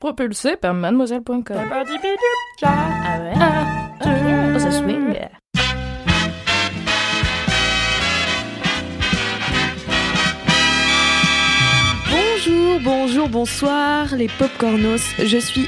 Propulsé 0.00 0.54
par 0.54 0.74
mademoiselle.com. 0.74 1.42
Ah 1.58 3.18
ouais? 3.20 3.32
Ah, 3.34 3.90
oh, 4.54 4.58
ça 4.60 4.70
swing. 4.70 5.18
Bonjour, 12.08 12.80
bonjour, 12.84 13.28
bonsoir 13.28 14.14
les 14.14 14.28
popcornos. 14.28 15.02
Je 15.18 15.38
suis 15.38 15.66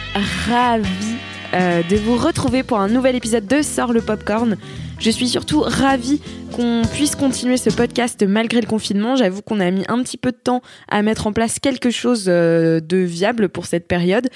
ravie 0.49 1.17
euh, 1.53 1.83
de 1.83 1.97
vous 1.97 2.15
retrouver 2.15 2.63
pour 2.63 2.79
un 2.79 2.87
nouvel 2.87 3.17
épisode 3.17 3.49
de 3.49 3.63
Sort 3.63 3.93
le 3.93 4.01
Popcorn. 4.01 4.57
Je 5.01 5.09
suis 5.09 5.29
surtout 5.29 5.61
ravie 5.61 6.21
qu'on 6.53 6.83
puisse 6.93 7.17
continuer 7.17 7.57
ce 7.57 7.71
podcast 7.71 8.23
malgré 8.23 8.61
le 8.61 8.67
confinement. 8.67 9.17
J'avoue 9.17 9.41
qu'on 9.41 9.59
a 9.59 9.71
mis 9.71 9.83
un 9.89 10.03
petit 10.03 10.19
peu 10.19 10.31
de 10.31 10.37
temps 10.37 10.61
à 10.89 11.01
mettre 11.01 11.27
en 11.27 11.33
place 11.33 11.59
quelque 11.59 11.89
chose 11.89 12.27
euh, 12.29 12.81
de 12.81 12.99
viable 12.99 13.49
pour 13.49 13.65
cette 13.65 13.89
période. 13.89 14.29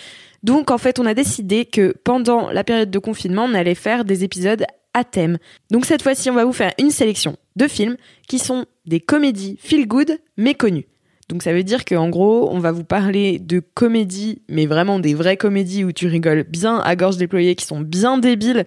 Donc 0.42 0.70
en 0.70 0.78
fait, 0.78 0.98
on 0.98 1.04
a 1.04 1.12
décidé 1.12 1.66
que 1.66 1.94
pendant 2.02 2.50
la 2.50 2.64
période 2.64 2.90
de 2.90 2.98
confinement, 2.98 3.44
on 3.44 3.52
allait 3.52 3.74
faire 3.74 4.06
des 4.06 4.24
épisodes 4.24 4.64
à 4.94 5.04
thème. 5.04 5.36
Donc 5.70 5.84
cette 5.84 6.00
fois-ci, 6.00 6.30
on 6.30 6.34
va 6.34 6.46
vous 6.46 6.54
faire 6.54 6.72
une 6.78 6.90
sélection 6.90 7.36
de 7.56 7.68
films 7.68 7.96
qui 8.26 8.38
sont 8.38 8.64
des 8.86 9.00
comédies 9.00 9.58
feel 9.60 9.86
good 9.86 10.18
méconnues. 10.38 10.86
Donc 11.28 11.42
ça 11.42 11.52
veut 11.52 11.62
dire 11.62 11.84
qu'en 11.84 12.08
gros, 12.08 12.48
on 12.50 12.58
va 12.58 12.72
vous 12.72 12.84
parler 12.84 13.38
de 13.38 13.60
comédies, 13.60 14.40
mais 14.48 14.64
vraiment 14.64 14.98
des 14.98 15.12
vraies 15.12 15.36
comédies 15.36 15.84
où 15.84 15.92
tu 15.92 16.06
rigoles 16.06 16.44
bien 16.44 16.78
à 16.78 16.96
gorge 16.96 17.18
déployée, 17.18 17.54
qui 17.54 17.66
sont 17.66 17.80
bien 17.80 18.16
débiles. 18.16 18.64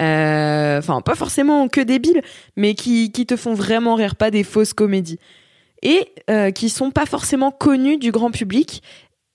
Euh, 0.00 0.78
Enfin, 0.78 1.00
pas 1.00 1.14
forcément 1.14 1.68
que 1.68 1.80
débiles, 1.80 2.22
mais 2.56 2.74
qui, 2.74 3.10
qui 3.12 3.26
te 3.26 3.36
font 3.36 3.54
vraiment 3.54 3.94
rire, 3.94 4.16
pas 4.16 4.30
des 4.30 4.44
fausses 4.44 4.72
comédies. 4.72 5.18
Et 5.82 6.08
euh, 6.30 6.50
qui 6.50 6.70
sont 6.70 6.90
pas 6.90 7.06
forcément 7.06 7.50
connues 7.50 7.98
du 7.98 8.10
grand 8.10 8.30
public. 8.30 8.82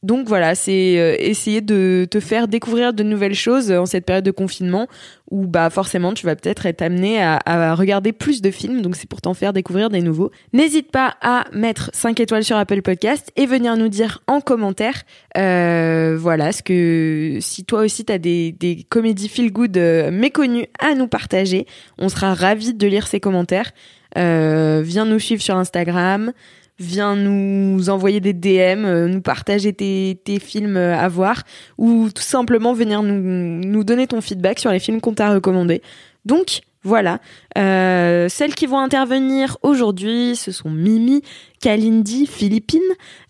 Donc 0.02 0.28
voilà, 0.28 0.55
c'est 0.55 0.97
euh, 0.97 1.16
essayer 1.19 1.61
de 1.61 2.08
te 2.09 2.19
faire 2.19 2.47
découvrir 2.47 2.94
de 2.94 3.03
nouvelles 3.03 3.36
choses 3.36 3.72
en 3.72 3.86
cette 3.86 4.05
période 4.05 4.23
de 4.23 4.31
confinement 4.31 4.88
où 5.31 5.45
bah 5.45 5.69
forcément 5.69 6.14
tu 6.14 6.25
vas 6.25 6.36
peut-être 6.36 6.66
être 6.66 6.81
amené 6.81 7.22
à, 7.22 7.75
regarder 7.75 8.11
plus 8.11 8.42
de 8.42 8.52
films, 8.52 8.81
donc 8.81 8.95
c'est 8.95 9.08
pour 9.08 9.22
t'en 9.22 9.33
faire 9.33 9.53
découvrir 9.53 9.89
des 9.89 10.02
nouveaux. 10.02 10.31
N'hésite 10.53 10.92
pas 10.92 11.16
à 11.22 11.45
mettre 11.53 11.92
5 11.94 12.20
étoiles 12.20 12.44
sur 12.44 12.58
Apple 12.58 12.81
Podcast 12.81 13.31
et 13.36 13.45
venir 13.45 13.77
nous 13.77 13.89
dire 13.89 14.22
en 14.27 14.42
commentaire, 14.42 15.03
euh, 15.38 16.17
voilà, 16.20 16.52
ce 16.52 16.64
que 16.64 17.38
si 17.42 17.64
toi 17.66 17.81
aussi 17.81 18.05
t'as 18.05 18.17
des, 18.17 18.52
des 18.52 18.86
comédies 18.89 19.30
feel 19.30 19.52
good 19.52 19.77
euh, 19.77 20.11
méconnues 20.11 20.67
à 20.80 20.95
nous 20.95 21.08
partager, 21.08 21.67
on 21.97 22.09
sera 22.09 22.33
ravis 22.33 22.73
de 22.73 22.88
lire 22.88 23.08
ces 23.08 23.20
commentaires. 23.20 23.72
Euh, 24.17 24.81
viens 24.83 25.05
nous 25.05 25.20
suivre 25.20 25.42
sur 25.42 25.55
Instagram 25.55 26.33
viens 26.80 27.16
nous 27.16 27.90
envoyer 27.90 28.20
des 28.20 28.34
DM, 28.34 28.86
euh, 28.86 29.08
nous 29.08 29.22
partager 29.22 29.74
tes, 29.74 30.40
films 30.40 30.78
euh, 30.78 30.98
à 30.98 31.08
voir, 31.08 31.44
ou 31.78 32.10
tout 32.10 32.22
simplement 32.22 32.74
venir 32.74 33.04
nous, 33.04 33.84
donner 33.84 34.08
ton 34.08 34.22
feedback 34.22 34.60
sur 34.60 34.72
les 34.72 34.80
films 34.80 35.02
qu'on 35.02 35.14
t'a 35.14 35.34
recommandés. 35.34 35.82
Donc 36.26 36.62
voilà, 36.82 37.20
Euh, 37.58 38.30
celles 38.30 38.56
qui 38.56 38.66
vont 38.66 38.80
intervenir 38.80 39.58
aujourd'hui, 39.64 40.38
ce 40.38 40.54
sont 40.54 40.70
Mimi, 40.70 41.22
Kalindi, 41.60 42.26
Philippine 42.26 42.80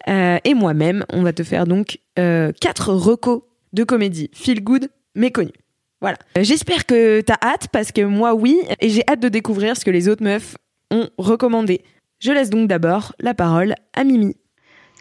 et 0.08 0.54
moi-même. 0.54 1.04
On 1.12 1.24
va 1.24 1.34
te 1.34 1.42
faire 1.42 1.66
donc 1.66 1.98
quatre 2.16 2.94
recos 2.94 3.42
de 3.74 3.84
comédie 3.84 4.30
feel 4.34 4.64
good 4.64 4.90
méconnues. 5.16 5.52
Voilà. 6.00 6.18
J'espère 6.40 6.86
que 6.86 7.22
t'as 7.22 7.38
hâte 7.42 7.70
parce 7.72 7.92
que 7.92 8.02
moi 8.02 8.36
oui, 8.36 8.60
et 8.80 8.90
j'ai 8.90 9.04
hâte 9.10 9.20
de 9.20 9.30
découvrir 9.30 9.76
ce 9.76 9.84
que 9.84 9.92
les 9.92 10.08
autres 10.08 10.24
meufs 10.24 10.56
ont 10.92 11.10
recommandé. 11.18 11.82
Je 12.20 12.34
laisse 12.34 12.50
donc 12.50 12.68
d'abord 12.68 13.14
la 13.20 13.34
parole 13.34 13.76
à 13.94 14.04
Mimi. 14.04 14.36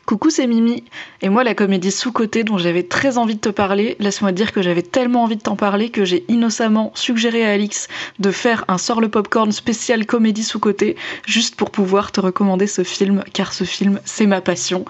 Coucou, 0.07 0.31
c'est 0.31 0.47
Mimi. 0.47 0.85
Et 1.21 1.29
moi, 1.29 1.43
la 1.43 1.57
comédie 1.57 1.91
sous-côté 1.91 2.45
dont 2.45 2.59
j'avais 2.59 2.85
très 2.85 3.19
envie 3.19 3.35
de 3.35 3.41
te 3.41 3.49
parler, 3.49 3.97
laisse-moi 3.99 4.31
dire 4.31 4.53
que 4.53 4.63
j'avais 4.63 4.83
tellement 4.83 5.25
envie 5.25 5.37
de 5.37 5.43
t'en 5.43 5.57
parler 5.57 5.91
que 5.91 6.05
j'ai 6.05 6.25
innocemment 6.29 6.93
suggéré 6.95 7.45
à 7.45 7.51
Alix 7.51 7.89
de 8.21 8.31
faire 8.31 8.65
un 8.69 8.79
sort 8.79 9.01
le 9.01 9.09
popcorn 9.09 9.51
spécial 9.51 10.07
comédie 10.07 10.45
sous-côté, 10.45 10.97
juste 11.27 11.57
pour 11.57 11.73
pouvoir 11.73 12.13
te 12.13 12.21
recommander 12.21 12.69
ce 12.69 12.85
film, 12.85 13.25
car 13.33 13.53
ce 13.53 13.65
film, 13.65 14.01
c'est 14.05 14.27
ma 14.27 14.41
passion. 14.41 14.85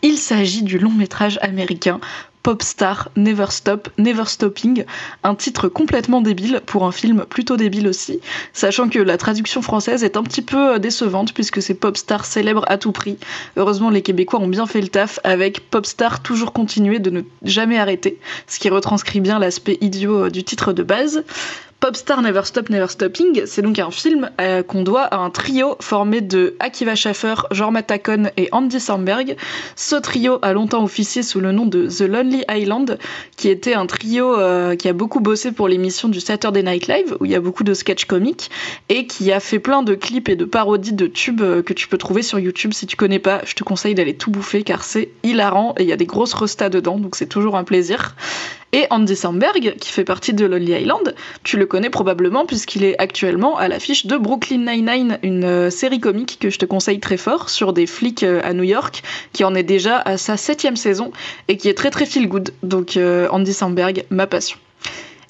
Il 0.00 0.16
s'agit 0.16 0.62
du 0.62 0.78
long 0.78 0.90
métrage 0.90 1.38
américain 1.42 2.00
Popstar 2.44 3.08
Never 3.16 3.46
Stop, 3.48 3.88
Never 3.96 4.26
Stopping, 4.26 4.84
un 5.22 5.34
titre 5.34 5.68
complètement 5.68 6.20
débile 6.20 6.60
pour 6.66 6.84
un 6.84 6.92
film 6.92 7.24
plutôt 7.24 7.56
débile 7.56 7.88
aussi, 7.88 8.20
sachant 8.52 8.90
que 8.90 8.98
la 8.98 9.16
traduction 9.16 9.62
française 9.62 10.04
est 10.04 10.18
un 10.18 10.22
petit 10.22 10.42
peu 10.42 10.74
euh, 10.74 10.78
décevante 10.78 11.32
puisque 11.32 11.62
c'est 11.62 11.72
Popstar 11.72 12.26
célèbre 12.26 12.66
à 12.68 12.76
tout 12.76 12.92
prix. 12.92 13.16
Heureusement, 13.56 13.88
les 13.88 14.02
Québécois 14.02 14.40
ont 14.40 14.46
bien 14.46 14.66
fait 14.66 14.82
le 14.82 14.88
taf 14.88 15.18
avec 15.24 15.70
Popstar 15.70 16.22
toujours 16.22 16.52
continuer 16.52 16.98
de 16.98 17.08
ne 17.08 17.22
jamais 17.42 17.78
arrêter, 17.78 18.20
ce 18.46 18.58
qui 18.58 18.68
retranscrit 18.68 19.20
bien 19.20 19.38
l'aspect 19.38 19.78
idiot 19.80 20.24
euh, 20.24 20.30
du 20.30 20.44
titre 20.44 20.74
de 20.74 20.82
base. 20.82 21.24
Popstar 21.84 22.22
Never 22.22 22.40
Stop 22.44 22.70
Never 22.70 22.86
Stopping, 22.88 23.42
c'est 23.44 23.60
donc 23.60 23.78
un 23.78 23.90
film 23.90 24.30
euh, 24.40 24.62
qu'on 24.62 24.84
doit 24.84 25.02
à 25.02 25.18
un 25.18 25.28
trio 25.28 25.76
formé 25.82 26.22
de 26.22 26.56
Akiva 26.58 26.94
Schaffer, 26.94 27.34
Jorma 27.50 27.82
Tacon 27.82 28.30
et 28.38 28.48
Andy 28.52 28.80
Samberg. 28.80 29.36
Ce 29.76 29.94
trio 29.96 30.38
a 30.40 30.54
longtemps 30.54 30.82
officié 30.82 31.22
sous 31.22 31.40
le 31.40 31.52
nom 31.52 31.66
de 31.66 31.86
The 31.86 32.08
Lonely 32.08 32.42
Island, 32.48 32.98
qui 33.36 33.50
était 33.50 33.74
un 33.74 33.84
trio 33.84 34.34
euh, 34.34 34.76
qui 34.76 34.88
a 34.88 34.94
beaucoup 34.94 35.20
bossé 35.20 35.52
pour 35.52 35.68
l'émission 35.68 36.08
du 36.08 36.20
Saturday 36.20 36.62
Night 36.62 36.86
Live, 36.88 37.18
où 37.20 37.26
il 37.26 37.32
y 37.32 37.34
a 37.34 37.40
beaucoup 37.40 37.64
de 37.64 37.74
sketchs 37.74 38.06
comiques, 38.06 38.50
et 38.88 39.06
qui 39.06 39.30
a 39.30 39.38
fait 39.38 39.58
plein 39.58 39.82
de 39.82 39.94
clips 39.94 40.30
et 40.30 40.36
de 40.36 40.46
parodies 40.46 40.94
de 40.94 41.06
tubes 41.06 41.42
euh, 41.42 41.62
que 41.62 41.74
tu 41.74 41.86
peux 41.86 41.98
trouver 41.98 42.22
sur 42.22 42.38
YouTube. 42.38 42.72
Si 42.72 42.86
tu 42.86 42.96
connais 42.96 43.18
pas, 43.18 43.42
je 43.44 43.52
te 43.52 43.62
conseille 43.62 43.94
d'aller 43.94 44.14
tout 44.14 44.30
bouffer 44.30 44.62
car 44.62 44.84
c'est 44.84 45.10
hilarant 45.22 45.74
et 45.78 45.82
il 45.82 45.88
y 45.90 45.92
a 45.92 45.96
des 45.96 46.06
grosses 46.06 46.32
restas 46.32 46.70
dedans, 46.70 46.96
donc 46.98 47.14
c'est 47.14 47.28
toujours 47.28 47.58
un 47.58 47.64
plaisir. 47.64 48.16
Et 48.74 48.88
Andy 48.90 49.14
Samberg, 49.14 49.76
qui 49.78 49.92
fait 49.92 50.02
partie 50.02 50.34
de 50.34 50.44
Lonely 50.46 50.72
Island, 50.72 51.14
tu 51.44 51.56
le 51.56 51.64
connais 51.64 51.90
probablement 51.90 52.44
puisqu'il 52.44 52.82
est 52.82 53.00
actuellement 53.00 53.56
à 53.56 53.68
l'affiche 53.68 54.06
de 54.06 54.16
Brooklyn 54.16 54.68
Nine-Nine, 54.68 55.20
une 55.22 55.44
euh, 55.44 55.70
série 55.70 56.00
comique 56.00 56.38
que 56.40 56.50
je 56.50 56.58
te 56.58 56.64
conseille 56.64 56.98
très 56.98 57.16
fort 57.16 57.50
sur 57.50 57.72
des 57.72 57.86
flics 57.86 58.24
euh, 58.24 58.40
à 58.42 58.52
New 58.52 58.64
York, 58.64 59.04
qui 59.32 59.44
en 59.44 59.54
est 59.54 59.62
déjà 59.62 59.98
à 59.98 60.16
sa 60.16 60.36
septième 60.36 60.74
saison 60.74 61.12
et 61.46 61.56
qui 61.56 61.68
est 61.68 61.74
très 61.74 61.90
très 61.90 62.04
feel 62.04 62.28
good. 62.28 62.50
Donc 62.64 62.96
euh, 62.96 63.28
Andy 63.30 63.52
Samberg, 63.52 64.06
ma 64.10 64.26
passion. 64.26 64.58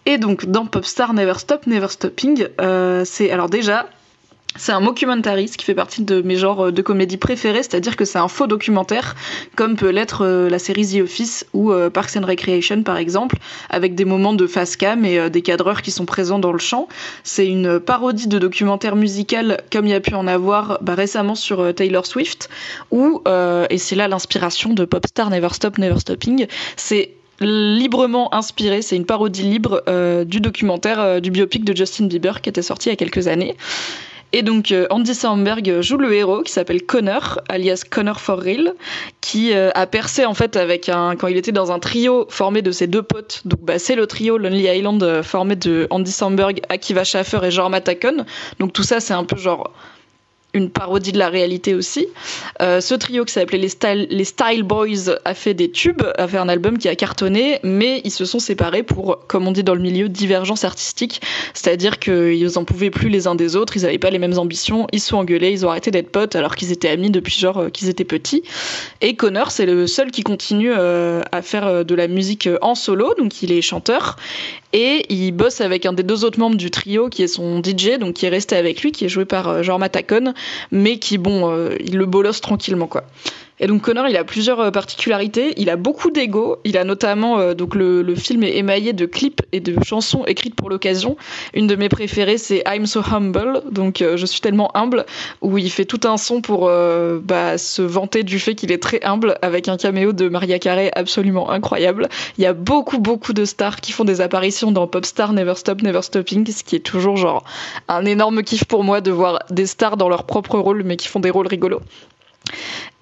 Et 0.07 0.17
donc 0.17 0.47
dans 0.47 0.65
Popstar 0.65 1.13
Never 1.13 1.35
Stop 1.37 1.67
Never 1.67 1.89
Stopping, 1.89 2.47
c'est 3.05 3.31
alors 3.31 3.51
déjà 3.51 3.91
c'est 4.57 4.73
un 4.73 4.81
mockumentary, 4.81 5.49
ce 5.49 5.57
qui 5.57 5.65
fait 5.65 5.75
partie 5.75 6.03
de 6.03 6.23
mes 6.23 6.37
genres 6.37 6.73
de 6.73 6.83
comédie 6.83 7.17
préférés, 7.17 7.63
c'est-à-dire 7.63 7.97
que 7.97 8.05
c'est 8.05 8.19
un 8.19 8.29
faux 8.29 8.47
documentaire, 8.47 9.15
comme 9.57 9.77
peut 9.77 9.91
l'être 9.91 10.25
euh, 10.25 10.49
la 10.49 10.59
série 10.59 10.87
The 10.87 11.03
Office 11.03 11.47
ou 11.53 11.73
euh, 11.73 11.91
Parks 11.91 12.17
and 12.17 12.27
Recreation 12.27 12.83
par 12.83 12.97
exemple, 12.97 13.37
avec 13.71 13.95
des 13.95 14.05
moments 14.05 14.35
de 14.35 14.47
face 14.47 14.77
cam 14.77 15.05
et 15.05 15.19
euh, 15.19 15.29
des 15.29 15.43
cadreurs 15.43 15.83
qui 15.83 15.91
sont 15.91 16.07
présents 16.07 16.39
dans 16.39 16.53
le 16.53 16.59
champ. 16.59 16.89
C'est 17.23 17.47
une 17.47 17.81
parodie 17.81 18.29
de 18.29 18.39
documentaire 18.39 18.97
musical, 18.97 19.63
comme 19.73 19.87
il 19.87 19.91
y 19.91 19.95
a 19.95 20.01
pu 20.01 20.15
en 20.15 20.27
avoir 20.27 20.79
bah, 20.83 20.95
récemment 20.95 21.35
sur 21.35 21.61
euh, 21.61 21.73
Taylor 21.73 22.07
Swift, 22.07 22.49
euh, 22.93 23.67
et 23.71 23.79
c'est 23.79 23.97
là 23.97 24.09
l'inspiration 24.09 24.73
de 24.73 24.85
Popstar 24.85 25.31
Never 25.31 25.49
Stop 25.53 25.79
Never 25.79 25.99
Stopping, 25.99 26.47
c'est 26.77 27.11
librement 27.41 28.33
inspiré, 28.35 28.83
c'est 28.83 28.97
une 28.97 29.07
parodie 29.07 29.43
libre 29.43 29.83
euh, 29.89 30.25
du 30.25 30.41
documentaire 30.41 31.01
euh, 31.01 31.21
du 31.21 31.31
biopic 31.31 31.65
de 31.65 31.77
Justin 31.77 32.07
Bieber 32.07 32.41
qui 32.41 32.49
était 32.49 32.63
sorti 32.63 32.89
il 32.89 32.93
y 32.93 32.95
a 32.95 32.97
quelques 32.97 33.29
années. 33.29 33.57
Et 34.37 34.43
donc 34.43 34.73
euh, 34.73 34.89
Andy 34.91 35.15
Samberg 35.15 35.81
joue 35.81 35.97
le 35.97 36.13
héros 36.13 36.43
qui 36.43 36.51
s'appelle 36.51 36.83
Connor, 36.83 37.39
alias 37.49 37.85
Connor 37.89 38.21
for 38.21 38.41
Real, 38.41 38.75
qui 39.21 39.53
euh, 39.53 39.71
a 39.77 39.87
percé 39.87 40.25
en 40.25 40.35
fait 40.35 40.57
avec 40.57 40.89
un 40.89 41.15
quand 41.15 41.29
il 41.29 41.37
était 41.37 41.53
dans 41.53 41.71
un 41.71 41.79
trio 41.79 42.27
formé 42.31 42.61
de 42.61 42.73
ses 42.73 42.89
deux 42.89 43.05
potes. 43.05 43.43
Donc 43.45 43.61
bah, 43.63 43.79
c'est 43.79 43.95
le 43.95 44.09
trio 44.09 44.37
Lonely 44.37 44.65
Island 44.65 45.01
euh, 45.05 45.23
formé 45.23 45.55
de 45.55 45.87
Andy 45.91 46.11
Samberg, 46.11 46.61
Akiva 46.69 47.05
Schaffer 47.05 47.39
et 47.45 47.53
Jorma 47.53 47.81
Tacon. 47.81 48.27
Donc 48.59 48.73
tout 48.73 48.83
ça 48.83 48.99
c'est 48.99 49.15
un 49.15 49.23
peu 49.23 49.37
genre 49.37 49.73
une 50.55 50.71
parodie 50.71 51.13
de 51.13 51.19
la 51.19 51.29
réalité 51.29 51.75
aussi. 51.75 52.07
Euh, 52.63 52.81
ce 52.81 52.95
trio 52.95 53.25
qui 53.25 53.33
s'appelait 53.33 53.59
les 53.59 53.69
Style, 53.69 54.07
les 54.09 54.25
Style 54.25 54.63
Boys 54.63 55.11
a 55.25 55.35
fait 55.35 55.53
des 55.53 55.71
tubes, 55.71 56.03
a 56.17 56.29
fait 56.29 56.39
un 56.39 56.49
album 56.49 56.79
qui 56.79 56.89
a 56.89 56.95
cartonné, 56.95 57.59
mais 57.63 58.01
ils 58.05 58.11
se 58.11 58.25
sont 58.25 58.39
séparés 58.39 58.83
pour, 58.83 59.27
comme 59.27 59.47
on 59.47 59.53
dit 59.53 59.65
dans 59.65 59.75
le 59.75 59.81
milieu, 59.81 60.09
divergence 60.09 60.65
artistique. 60.65 61.21
C'est-à-dire 61.53 61.99
qu'ils 61.99 62.59
en 62.59 62.65
pouvaient 62.65 62.91
plus 62.91 63.09
les 63.09 63.27
uns 63.27 63.35
des 63.35 63.57
autres, 63.57 63.77
ils 63.77 63.83
n'avaient 63.83 63.99
pas 63.99 64.11
les 64.11 64.19
mêmes 64.19 64.39
ambitions, 64.39 64.87
ils 64.93 65.01
se 65.01 65.09
sont 65.09 65.17
engueulés, 65.17 65.51
ils 65.51 65.67
ont 65.67 65.71
arrêté 65.71 65.91
d'être 65.91 66.11
potes 66.11 66.37
alors 66.37 66.55
qu'ils 66.57 66.73
étaient 66.73 66.89
amis 66.89 67.11
depuis 67.11 67.39
genre 67.39 67.59
euh, 67.59 67.69
qu'ils 67.69 67.89
étaient 67.89 68.05
petits. 68.05 68.43
Et 69.01 69.17
Connor, 69.17 69.51
c'est 69.51 69.67
le 69.67 69.87
seul 69.87 70.11
qui 70.11 70.23
continue 70.23 70.73
euh, 70.73 71.21
à 71.33 71.43
faire 71.43 71.85
de 71.85 71.95
la 71.95 72.07
musique 72.09 72.49
en 72.63 72.75
solo, 72.75 73.15
donc 73.19 73.43
il 73.43 73.53
est 73.53 73.63
chanteur. 73.63 74.17
Et 74.77 75.07
il 75.09 75.31
bosse 75.31 75.61
avec 75.61 75.87
un 75.87 75.93
des 75.93 76.03
deux 76.03 76.25
autres 76.25 76.39
membres 76.39 76.57
du 76.57 76.71
trio 76.71 77.09
qui 77.09 77.23
est 77.23 77.29
son 77.29 77.63
DJ, 77.63 77.99
donc 77.99 78.15
qui 78.15 78.27
est 78.27 78.29
resté 78.29 78.57
avec 78.57 78.83
lui, 78.83 78.91
qui 78.91 79.05
est 79.05 79.09
joué 79.09 79.25
par 79.25 79.63
Jean 79.63 79.79
Matacon, 79.79 80.35
mais 80.73 80.99
qui, 80.99 81.17
bon, 81.17 81.71
il 81.79 81.97
le 81.97 82.07
bolosse 82.07 82.41
tranquillement, 82.41 82.89
quoi. 82.89 83.05
Et 83.61 83.69
donc 83.69 83.83
Connor, 83.83 84.09
il 84.09 84.17
a 84.17 84.25
plusieurs 84.25 84.61
euh, 84.61 84.71
particularités. 84.71 85.55
Il 85.57 85.71
a 85.71 85.77
beaucoup 85.77 86.11
d'ego. 86.11 86.59
Il 86.65 86.77
a 86.77 86.85
notamment 86.85 87.39
euh, 87.39 87.55
donc 87.55 87.75
le, 87.75 88.15
film 88.17 88.43
est 88.43 88.57
émaillé 88.57 88.93
de 88.93 89.07
clips 89.07 89.43
et 89.53 89.61
de 89.61 89.77
chansons 89.85 90.25
écrites 90.27 90.55
pour 90.57 90.71
l'occasion. 90.71 91.17
Une 91.53 91.67
de 91.67 91.77
mes 91.77 91.89
préférées, 91.89 92.39
c'est 92.39 92.65
I'm 92.67 92.87
So 92.87 93.01
Humble. 93.01 93.63
Donc 93.71 94.03
euh, 94.03 94.17
je 94.17 94.27
suis 94.27 94.41
tellement 94.41 94.77
humble, 94.77 95.07
où 95.41 95.57
il 95.59 95.71
fait 95.71 95.85
tout 95.85 96.01
un 96.05 96.17
son 96.17 96.41
pour 96.41 96.71
bah, 97.23 97.59
se 97.59 97.83
vanter 97.83 98.23
du 98.23 98.39
fait 98.39 98.55
qu'il 98.55 98.73
est 98.73 98.83
très 98.83 99.03
humble, 99.03 99.37
avec 99.43 99.69
un 99.69 99.77
caméo 99.77 100.13
de 100.13 100.29
Maria 100.29 100.59
Carey 100.59 100.91
absolument 100.95 101.51
incroyable. 101.51 102.09
Il 102.39 102.45
y 102.45 102.47
a 102.47 102.53
beaucoup 102.53 102.99
beaucoup 102.99 103.33
de 103.33 103.45
stars 103.45 103.81
qui 103.81 103.93
font 103.93 104.05
des 104.05 104.21
apparitions 104.21 104.73
dans 104.73 104.87
Popstar 104.87 105.33
Never 105.33 105.55
Stop 105.57 105.83
Never 105.83 106.03
Stopping, 106.03 106.47
ce 106.51 106.65
qui 106.65 106.77
est 106.77 106.81
toujours 106.81 107.17
genre 107.17 107.45
un 107.89 108.05
énorme 108.05 108.43
kiff 108.43 108.65
pour 108.65 108.85
moi 108.85 109.01
de 109.01 109.11
voir 109.11 109.41
des 109.51 109.67
stars 109.67 109.97
dans 109.97 110.09
leur 110.09 110.25
propre 110.25 110.59
rôle, 110.59 110.83
mais 110.85 110.97
qui 110.97 111.09
font 111.09 111.21
des 111.21 111.31
rôles 111.31 111.47
rigolos. 111.47 111.81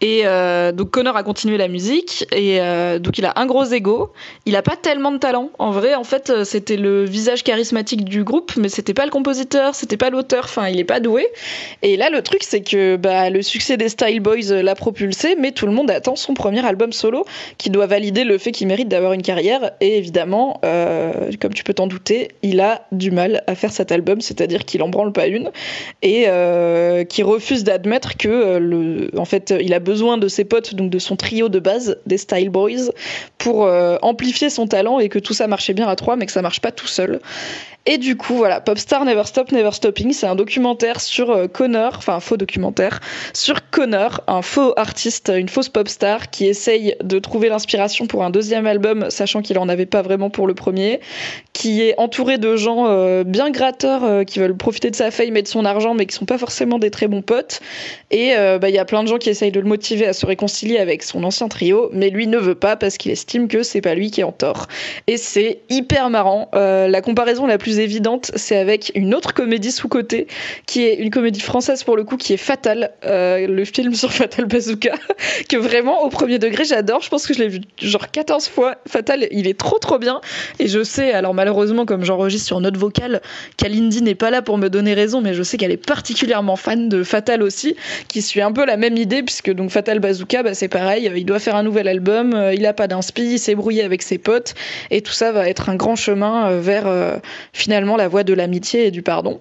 Et 0.02 0.22
euh, 0.24 0.72
donc 0.72 0.90
Connor 0.90 1.16
a 1.16 1.22
continué 1.22 1.56
la 1.56 1.68
musique 1.68 2.26
et 2.32 2.60
euh, 2.60 2.98
donc 2.98 3.18
il 3.18 3.24
a 3.24 3.34
un 3.36 3.46
gros 3.46 3.64
ego. 3.64 4.12
Il 4.46 4.56
a 4.56 4.62
pas 4.62 4.74
tellement 4.74 5.12
de 5.12 5.18
talent. 5.18 5.50
En 5.60 5.70
vrai, 5.70 5.94
en 5.94 6.02
fait, 6.02 6.28
euh, 6.28 6.44
c'était 6.44 6.76
le 6.76 7.04
visage 7.04 7.44
charismatique 7.44 8.04
du 8.04 8.24
groupe, 8.24 8.52
mais 8.56 8.68
c'était 8.68 8.94
pas 8.94 9.04
le 9.04 9.12
compositeur, 9.12 9.76
c'était 9.76 9.96
pas 9.96 10.10
l'auteur. 10.10 10.46
Enfin, 10.46 10.68
il 10.68 10.80
est 10.80 10.84
pas 10.84 10.98
doué. 10.98 11.28
Et 11.82 11.96
là, 11.96 12.10
le 12.10 12.20
truc, 12.22 12.42
c'est 12.42 12.62
que 12.62 12.96
bah, 12.96 13.30
le 13.30 13.42
succès 13.42 13.76
des 13.76 13.88
Style 13.88 14.18
Boys 14.18 14.50
l'a 14.50 14.74
propulsé, 14.74 15.36
mais 15.38 15.52
tout 15.52 15.66
le 15.66 15.72
monde 15.72 15.88
attend 15.88 16.16
son 16.16 16.34
premier 16.34 16.66
album 16.66 16.92
solo, 16.92 17.24
qui 17.56 17.70
doit 17.70 17.86
valider 17.86 18.24
le 18.24 18.38
fait 18.38 18.50
qu'il 18.50 18.66
mérite 18.66 18.88
d'avoir 18.88 19.12
une 19.12 19.22
carrière. 19.22 19.70
Et 19.80 19.98
évidemment, 19.98 20.60
comme 21.40 21.54
tu 21.54 21.62
peux 21.62 21.74
t'en 21.74 21.86
douter, 21.86 22.32
il 22.42 22.60
a 22.60 22.86
du 22.90 23.12
mal 23.12 23.44
à 23.46 23.54
faire 23.54 23.70
cet 23.70 23.92
album, 23.92 24.20
c'est-à-dire 24.20 24.64
qu'il 24.64 24.82
en 24.82 24.88
branle 24.88 25.12
pas 25.12 25.28
une 25.28 25.52
et 26.02 26.26
qui 27.08 27.22
refuse 27.22 27.62
d'admettre 27.62 28.16
que 28.16 29.16
en 29.16 29.24
fait, 29.24 29.54
il 29.60 29.72
a 29.72 29.78
besoin 29.78 29.91
besoin 29.92 30.16
de 30.16 30.26
ses 30.26 30.44
potes, 30.44 30.74
donc 30.74 30.88
de 30.88 30.98
son 30.98 31.16
trio 31.16 31.50
de 31.50 31.58
base, 31.58 31.98
des 32.06 32.16
Style 32.16 32.48
Boys, 32.48 32.90
pour 33.36 33.66
euh, 33.66 33.98
amplifier 34.00 34.48
son 34.48 34.66
talent 34.66 34.98
et 35.00 35.10
que 35.10 35.18
tout 35.18 35.34
ça 35.34 35.46
marchait 35.46 35.74
bien 35.74 35.86
à 35.86 35.96
trois, 35.96 36.16
mais 36.16 36.24
que 36.24 36.32
ça 36.32 36.40
marche 36.40 36.60
pas 36.60 36.72
tout 36.72 36.86
seul. 36.86 37.20
Et 37.84 37.98
du 37.98 38.16
coup, 38.16 38.34
voilà, 38.34 38.60
Popstar 38.60 39.04
Never 39.04 39.24
Stop 39.24 39.50
Never 39.50 39.72
Stopping, 39.72 40.12
c'est 40.12 40.28
un 40.28 40.36
documentaire 40.36 41.00
sur 41.00 41.30
euh, 41.30 41.48
Connor, 41.48 41.94
enfin 41.96 42.14
un 42.14 42.20
faux 42.20 42.36
documentaire, 42.36 43.00
sur 43.32 43.70
Connor, 43.70 44.20
un 44.28 44.40
faux 44.40 44.72
artiste, 44.76 45.32
une 45.36 45.48
fausse 45.48 45.68
pop 45.68 45.88
star 45.88 46.30
qui 46.30 46.46
essaye 46.46 46.94
de 47.02 47.18
trouver 47.18 47.48
l'inspiration 47.48 48.06
pour 48.06 48.22
un 48.22 48.30
deuxième 48.30 48.68
album, 48.68 49.06
sachant 49.10 49.42
qu'il 49.42 49.58
en 49.58 49.68
avait 49.68 49.86
pas 49.86 50.00
vraiment 50.00 50.30
pour 50.30 50.46
le 50.46 50.54
premier, 50.54 51.00
qui 51.54 51.82
est 51.82 51.94
entouré 51.98 52.38
de 52.38 52.54
gens 52.54 52.86
euh, 52.86 53.24
bien 53.24 53.50
gratteurs 53.50 54.04
euh, 54.04 54.22
qui 54.22 54.38
veulent 54.38 54.56
profiter 54.56 54.90
de 54.92 54.96
sa 54.96 55.10
fame 55.10 55.36
et 55.36 55.42
de 55.42 55.48
son 55.48 55.64
argent, 55.64 55.94
mais 55.94 56.06
qui 56.06 56.14
sont 56.14 56.24
pas 56.24 56.38
forcément 56.38 56.78
des 56.78 56.92
très 56.92 57.08
bons 57.08 57.22
potes. 57.22 57.60
Et 58.12 58.34
bah, 58.60 58.68
il 58.68 58.74
y 58.74 58.78
a 58.78 58.84
plein 58.84 59.02
de 59.02 59.08
gens 59.08 59.16
qui 59.16 59.30
essayent 59.30 59.50
de 59.50 59.60
le 59.60 59.66
motiver 59.66 60.06
à 60.06 60.12
se 60.12 60.26
réconcilier 60.26 60.78
avec 60.78 61.02
son 61.02 61.24
ancien 61.24 61.48
trio, 61.48 61.88
mais 61.92 62.10
lui 62.10 62.26
ne 62.26 62.36
veut 62.36 62.54
pas 62.54 62.76
parce 62.76 62.98
qu'il 62.98 63.10
estime 63.10 63.48
que 63.48 63.62
c'est 63.62 63.80
pas 63.80 63.94
lui 63.94 64.10
qui 64.10 64.20
est 64.20 64.24
en 64.24 64.32
tort. 64.32 64.68
Et 65.06 65.16
c'est 65.16 65.60
hyper 65.70 66.10
marrant. 66.10 66.50
la 66.52 67.00
comparaison 67.00 67.46
la 67.46 67.56
plus 67.56 67.71
évidente, 67.80 68.30
c'est 68.36 68.56
avec 68.56 68.92
une 68.94 69.14
autre 69.14 69.34
comédie 69.34 69.72
sous-côté, 69.72 70.26
qui 70.66 70.84
est 70.84 70.94
une 70.94 71.10
comédie 71.10 71.40
française 71.40 71.84
pour 71.84 71.96
le 71.96 72.04
coup, 72.04 72.16
qui 72.16 72.32
est 72.32 72.38
Fatal, 72.38 72.92
euh, 73.04 73.46
le 73.46 73.64
film 73.64 73.94
sur 73.94 74.12
Fatal 74.12 74.46
Bazooka, 74.46 74.94
que 75.48 75.56
vraiment 75.56 76.02
au 76.02 76.08
premier 76.08 76.38
degré 76.38 76.64
j'adore. 76.64 77.02
Je 77.02 77.08
pense 77.08 77.26
que 77.26 77.34
je 77.34 77.40
l'ai 77.40 77.48
vu 77.48 77.60
genre 77.80 78.10
14 78.10 78.48
fois. 78.48 78.76
Fatal, 78.86 79.26
il 79.30 79.46
est 79.46 79.58
trop 79.58 79.78
trop 79.78 79.98
bien. 79.98 80.20
Et 80.58 80.68
je 80.68 80.82
sais, 80.82 81.12
alors 81.12 81.34
malheureusement, 81.34 81.86
comme 81.86 82.04
j'enregistre 82.04 82.46
sur 82.46 82.60
note 82.60 82.76
vocale, 82.76 83.20
Kalindi 83.56 84.02
n'est 84.02 84.14
pas 84.14 84.30
là 84.30 84.42
pour 84.42 84.58
me 84.58 84.68
donner 84.68 84.94
raison, 84.94 85.20
mais 85.20 85.34
je 85.34 85.42
sais 85.42 85.56
qu'elle 85.56 85.72
est 85.72 85.76
particulièrement 85.76 86.56
fan 86.56 86.88
de 86.88 87.02
Fatal 87.02 87.42
aussi, 87.42 87.76
qui 88.08 88.22
suit 88.22 88.40
un 88.40 88.52
peu 88.52 88.64
la 88.64 88.76
même 88.76 88.96
idée, 88.96 89.22
puisque 89.22 89.50
donc 89.52 89.70
Fatal 89.70 89.98
Bazooka, 89.98 90.42
bah, 90.42 90.54
c'est 90.54 90.68
pareil, 90.68 91.10
il 91.14 91.24
doit 91.24 91.38
faire 91.38 91.56
un 91.56 91.62
nouvel 91.62 91.88
album, 91.88 92.34
euh, 92.34 92.54
il 92.54 92.66
a 92.66 92.72
pas 92.72 92.88
d'inspi, 92.88 93.34
il 93.34 93.38
s'est 93.38 93.54
brouillé 93.54 93.82
avec 93.82 94.02
ses 94.02 94.18
potes, 94.18 94.54
et 94.90 95.02
tout 95.02 95.12
ça 95.12 95.32
va 95.32 95.48
être 95.48 95.68
un 95.68 95.76
grand 95.76 95.96
chemin 95.96 96.50
euh, 96.50 96.60
vers 96.60 96.86
finalement 97.62 97.96
la 97.96 98.08
voie 98.08 98.24
de 98.24 98.34
l'amitié 98.34 98.86
et 98.86 98.90
du 98.90 99.02
pardon. 99.02 99.40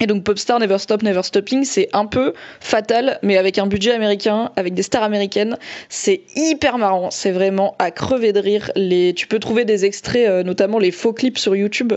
Et 0.00 0.06
donc 0.06 0.22
Popstar 0.24 0.58
Never 0.58 0.78
Stop 0.78 1.02
Never 1.02 1.22
Stopping, 1.22 1.64
c'est 1.64 1.88
un 1.92 2.04
peu 2.04 2.34
fatal, 2.60 3.18
mais 3.22 3.38
avec 3.38 3.58
un 3.58 3.66
budget 3.66 3.92
américain, 3.92 4.50
avec 4.56 4.74
des 4.74 4.82
stars 4.82 5.04
américaines. 5.04 5.56
C'est 5.88 6.22
hyper 6.34 6.78
marrant, 6.78 7.10
c'est 7.10 7.30
vraiment 7.30 7.74
à 7.78 7.90
crever 7.90 8.32
de 8.32 8.40
rire. 8.40 8.70
Les... 8.74 9.14
Tu 9.14 9.28
peux 9.28 9.38
trouver 9.38 9.64
des 9.64 9.84
extraits, 9.84 10.28
euh, 10.28 10.42
notamment 10.42 10.78
les 10.78 10.90
faux 10.90 11.12
clips 11.12 11.38
sur 11.38 11.54
YouTube, 11.56 11.94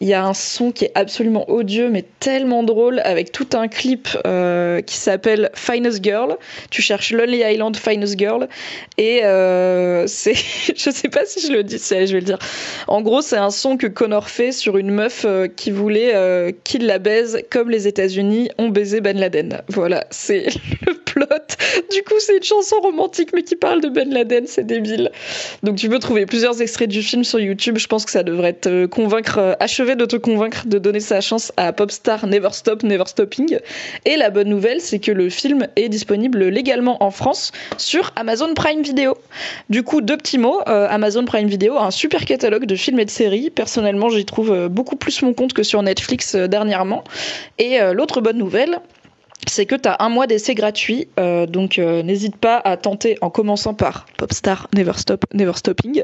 il 0.00 0.08
y 0.08 0.14
a 0.14 0.24
un 0.24 0.34
son 0.34 0.72
qui 0.72 0.84
est 0.84 0.92
absolument 0.94 1.48
odieux, 1.50 1.88
mais 1.88 2.04
tellement 2.20 2.62
drôle, 2.62 3.00
avec 3.04 3.32
tout 3.32 3.48
un 3.54 3.68
clip 3.68 4.08
euh, 4.26 4.80
qui 4.82 4.96
s'appelle 4.96 5.50
Finest 5.54 6.02
Girl. 6.02 6.36
Tu 6.70 6.82
cherches 6.82 7.12
Lonely 7.12 7.42
Island 7.44 7.76
Finest 7.76 8.18
Girl. 8.18 8.48
Et 8.98 9.24
euh, 9.24 10.06
c'est. 10.06 10.34
je 10.34 10.90
sais 10.90 11.08
pas 11.08 11.24
si 11.24 11.46
je 11.46 11.52
le 11.52 11.62
dis, 11.62 11.78
je 11.78 11.94
vais 11.94 12.20
le 12.20 12.20
dire. 12.20 12.38
En 12.88 13.00
gros, 13.00 13.22
c'est 13.22 13.38
un 13.38 13.50
son 13.50 13.76
que 13.76 13.86
Connor 13.86 14.28
fait 14.28 14.52
sur 14.52 14.76
une 14.76 14.90
meuf 14.90 15.24
euh, 15.24 15.48
qui 15.48 15.70
voulait 15.70 16.14
qu'il 16.64 16.86
la 16.86 16.98
baise 16.98 17.42
comme 17.50 17.70
les 17.70 17.86
États-Unis 17.86 18.50
ont 18.58 18.68
baisé 18.68 19.00
Ben 19.00 19.18
Laden. 19.18 19.62
Voilà, 19.68 20.06
c'est 20.10 20.46
le 20.86 20.94
Du 21.92 22.02
coup, 22.02 22.14
c'est 22.18 22.36
une 22.36 22.42
chanson 22.42 22.76
romantique, 22.80 23.30
mais 23.34 23.42
qui 23.42 23.56
parle 23.56 23.80
de 23.80 23.88
Ben 23.88 24.12
Laden, 24.12 24.46
c'est 24.46 24.66
débile. 24.66 25.10
Donc, 25.62 25.76
tu 25.76 25.88
peux 25.88 25.98
trouver 25.98 26.26
plusieurs 26.26 26.60
extraits 26.60 26.88
du 26.88 27.02
film 27.02 27.24
sur 27.24 27.40
YouTube. 27.40 27.78
Je 27.78 27.86
pense 27.86 28.04
que 28.04 28.10
ça 28.10 28.22
devrait 28.22 28.52
te 28.52 28.86
convaincre, 28.86 29.56
achever 29.60 29.96
de 29.96 30.04
te 30.04 30.16
convaincre 30.16 30.66
de 30.66 30.78
donner 30.78 31.00
sa 31.00 31.20
chance 31.20 31.52
à 31.56 31.72
Popstar 31.72 32.26
Never 32.26 32.50
Stop, 32.52 32.82
Never 32.82 33.04
Stopping. 33.06 33.58
Et 34.04 34.16
la 34.16 34.30
bonne 34.30 34.48
nouvelle, 34.48 34.80
c'est 34.80 34.98
que 34.98 35.12
le 35.12 35.30
film 35.30 35.68
est 35.76 35.88
disponible 35.88 36.44
légalement 36.44 37.02
en 37.02 37.10
France 37.10 37.52
sur 37.76 38.12
Amazon 38.16 38.54
Prime 38.54 38.82
Video. 38.82 39.16
Du 39.70 39.82
coup, 39.82 40.00
deux 40.00 40.16
petits 40.16 40.38
mots. 40.38 40.60
Euh, 40.68 40.86
Amazon 40.90 41.24
Prime 41.24 41.48
Video 41.48 41.76
a 41.76 41.86
un 41.86 41.90
super 41.90 42.24
catalogue 42.24 42.66
de 42.66 42.76
films 42.76 43.00
et 43.00 43.04
de 43.04 43.10
séries. 43.10 43.50
Personnellement, 43.50 44.08
j'y 44.08 44.24
trouve 44.24 44.52
euh, 44.52 44.68
beaucoup 44.68 44.96
plus 44.96 45.22
mon 45.22 45.32
compte 45.32 45.52
que 45.52 45.62
sur 45.62 45.82
Netflix 45.82 46.34
euh, 46.34 46.46
dernièrement. 46.46 47.04
Et 47.58 47.78
l'autre 47.92 48.20
bonne 48.20 48.38
nouvelle, 48.38 48.78
c'est 49.46 49.66
que 49.66 49.74
tu 49.74 49.88
as 49.88 49.96
un 50.00 50.08
mois 50.08 50.26
d'essai 50.26 50.54
gratuit, 50.54 51.08
euh, 51.20 51.46
donc 51.46 51.78
euh, 51.78 52.02
n'hésite 52.02 52.36
pas 52.36 52.60
à 52.64 52.76
tenter 52.76 53.16
en 53.20 53.30
commençant 53.30 53.74
par 53.74 54.06
Popstar 54.16 54.68
Never 54.74 54.92
Stop, 54.96 55.24
Never 55.34 55.52
Stopping. 55.54 56.02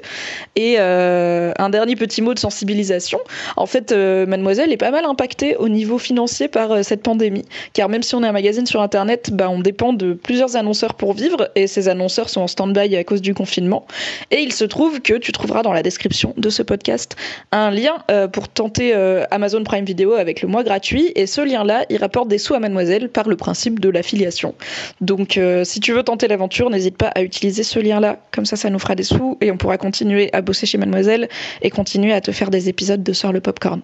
Et 0.54 0.76
euh, 0.78 1.52
un 1.58 1.70
dernier 1.70 1.96
petit 1.96 2.22
mot 2.22 2.34
de 2.34 2.38
sensibilisation. 2.38 3.18
En 3.56 3.66
fait, 3.66 3.92
Mademoiselle 3.92 4.72
est 4.72 4.76
pas 4.76 4.90
mal 4.90 5.04
impactée 5.04 5.56
au 5.56 5.68
niveau 5.68 5.98
financier 5.98 6.48
par 6.48 6.84
cette 6.84 7.02
pandémie, 7.02 7.44
car 7.72 7.88
même 7.88 8.02
si 8.02 8.14
on 8.14 8.22
est 8.22 8.26
un 8.26 8.32
magazine 8.32 8.66
sur 8.66 8.80
Internet, 8.80 9.30
bah, 9.32 9.48
on 9.50 9.60
dépend 9.60 9.92
de 9.92 10.12
plusieurs 10.12 10.56
annonceurs 10.56 10.94
pour 10.94 11.14
vivre, 11.14 11.50
et 11.54 11.66
ces 11.66 11.88
annonceurs 11.88 12.28
sont 12.28 12.42
en 12.42 12.46
stand-by 12.46 12.96
à 12.96 13.04
cause 13.04 13.22
du 13.22 13.34
confinement. 13.34 13.86
Et 14.30 14.40
il 14.40 14.52
se 14.52 14.64
trouve 14.64 15.00
que 15.00 15.14
tu 15.14 15.32
trouveras 15.32 15.62
dans 15.62 15.72
la 15.72 15.82
description 15.82 16.34
de 16.36 16.50
ce 16.50 16.62
podcast 16.62 17.16
un 17.50 17.70
lien 17.70 17.96
pour 18.32 18.48
tenter 18.48 18.94
Amazon 19.30 19.64
Prime 19.64 19.84
Video 19.84 20.12
avec 20.12 20.42
le 20.42 20.48
mois 20.48 20.64
gratuit, 20.64 21.12
et 21.14 21.26
ce 21.26 21.40
lien-là, 21.40 21.84
il 21.90 21.98
rapporte 21.98 22.28
des 22.28 22.38
sous 22.38 22.54
à 22.54 22.60
Mademoiselle 22.60 23.08
le 23.28 23.36
principe 23.36 23.80
de 23.80 23.88
l'affiliation. 23.88 24.54
Donc 25.00 25.36
euh, 25.36 25.64
si 25.64 25.80
tu 25.80 25.92
veux 25.92 26.02
tenter 26.02 26.28
l'aventure, 26.28 26.70
n'hésite 26.70 26.96
pas 26.96 27.08
à 27.08 27.22
utiliser 27.22 27.62
ce 27.62 27.78
lien-là, 27.78 28.18
comme 28.30 28.46
ça 28.46 28.56
ça 28.56 28.70
nous 28.70 28.78
fera 28.78 28.94
des 28.94 29.02
sous 29.02 29.38
et 29.40 29.50
on 29.50 29.56
pourra 29.56 29.78
continuer 29.78 30.30
à 30.32 30.40
bosser 30.42 30.66
chez 30.66 30.78
Mademoiselle 30.78 31.28
et 31.62 31.70
continuer 31.70 32.12
à 32.12 32.20
te 32.20 32.32
faire 32.32 32.50
des 32.50 32.68
épisodes 32.68 33.02
de 33.02 33.12
Sort 33.12 33.32
le 33.32 33.40
Popcorn. 33.40 33.82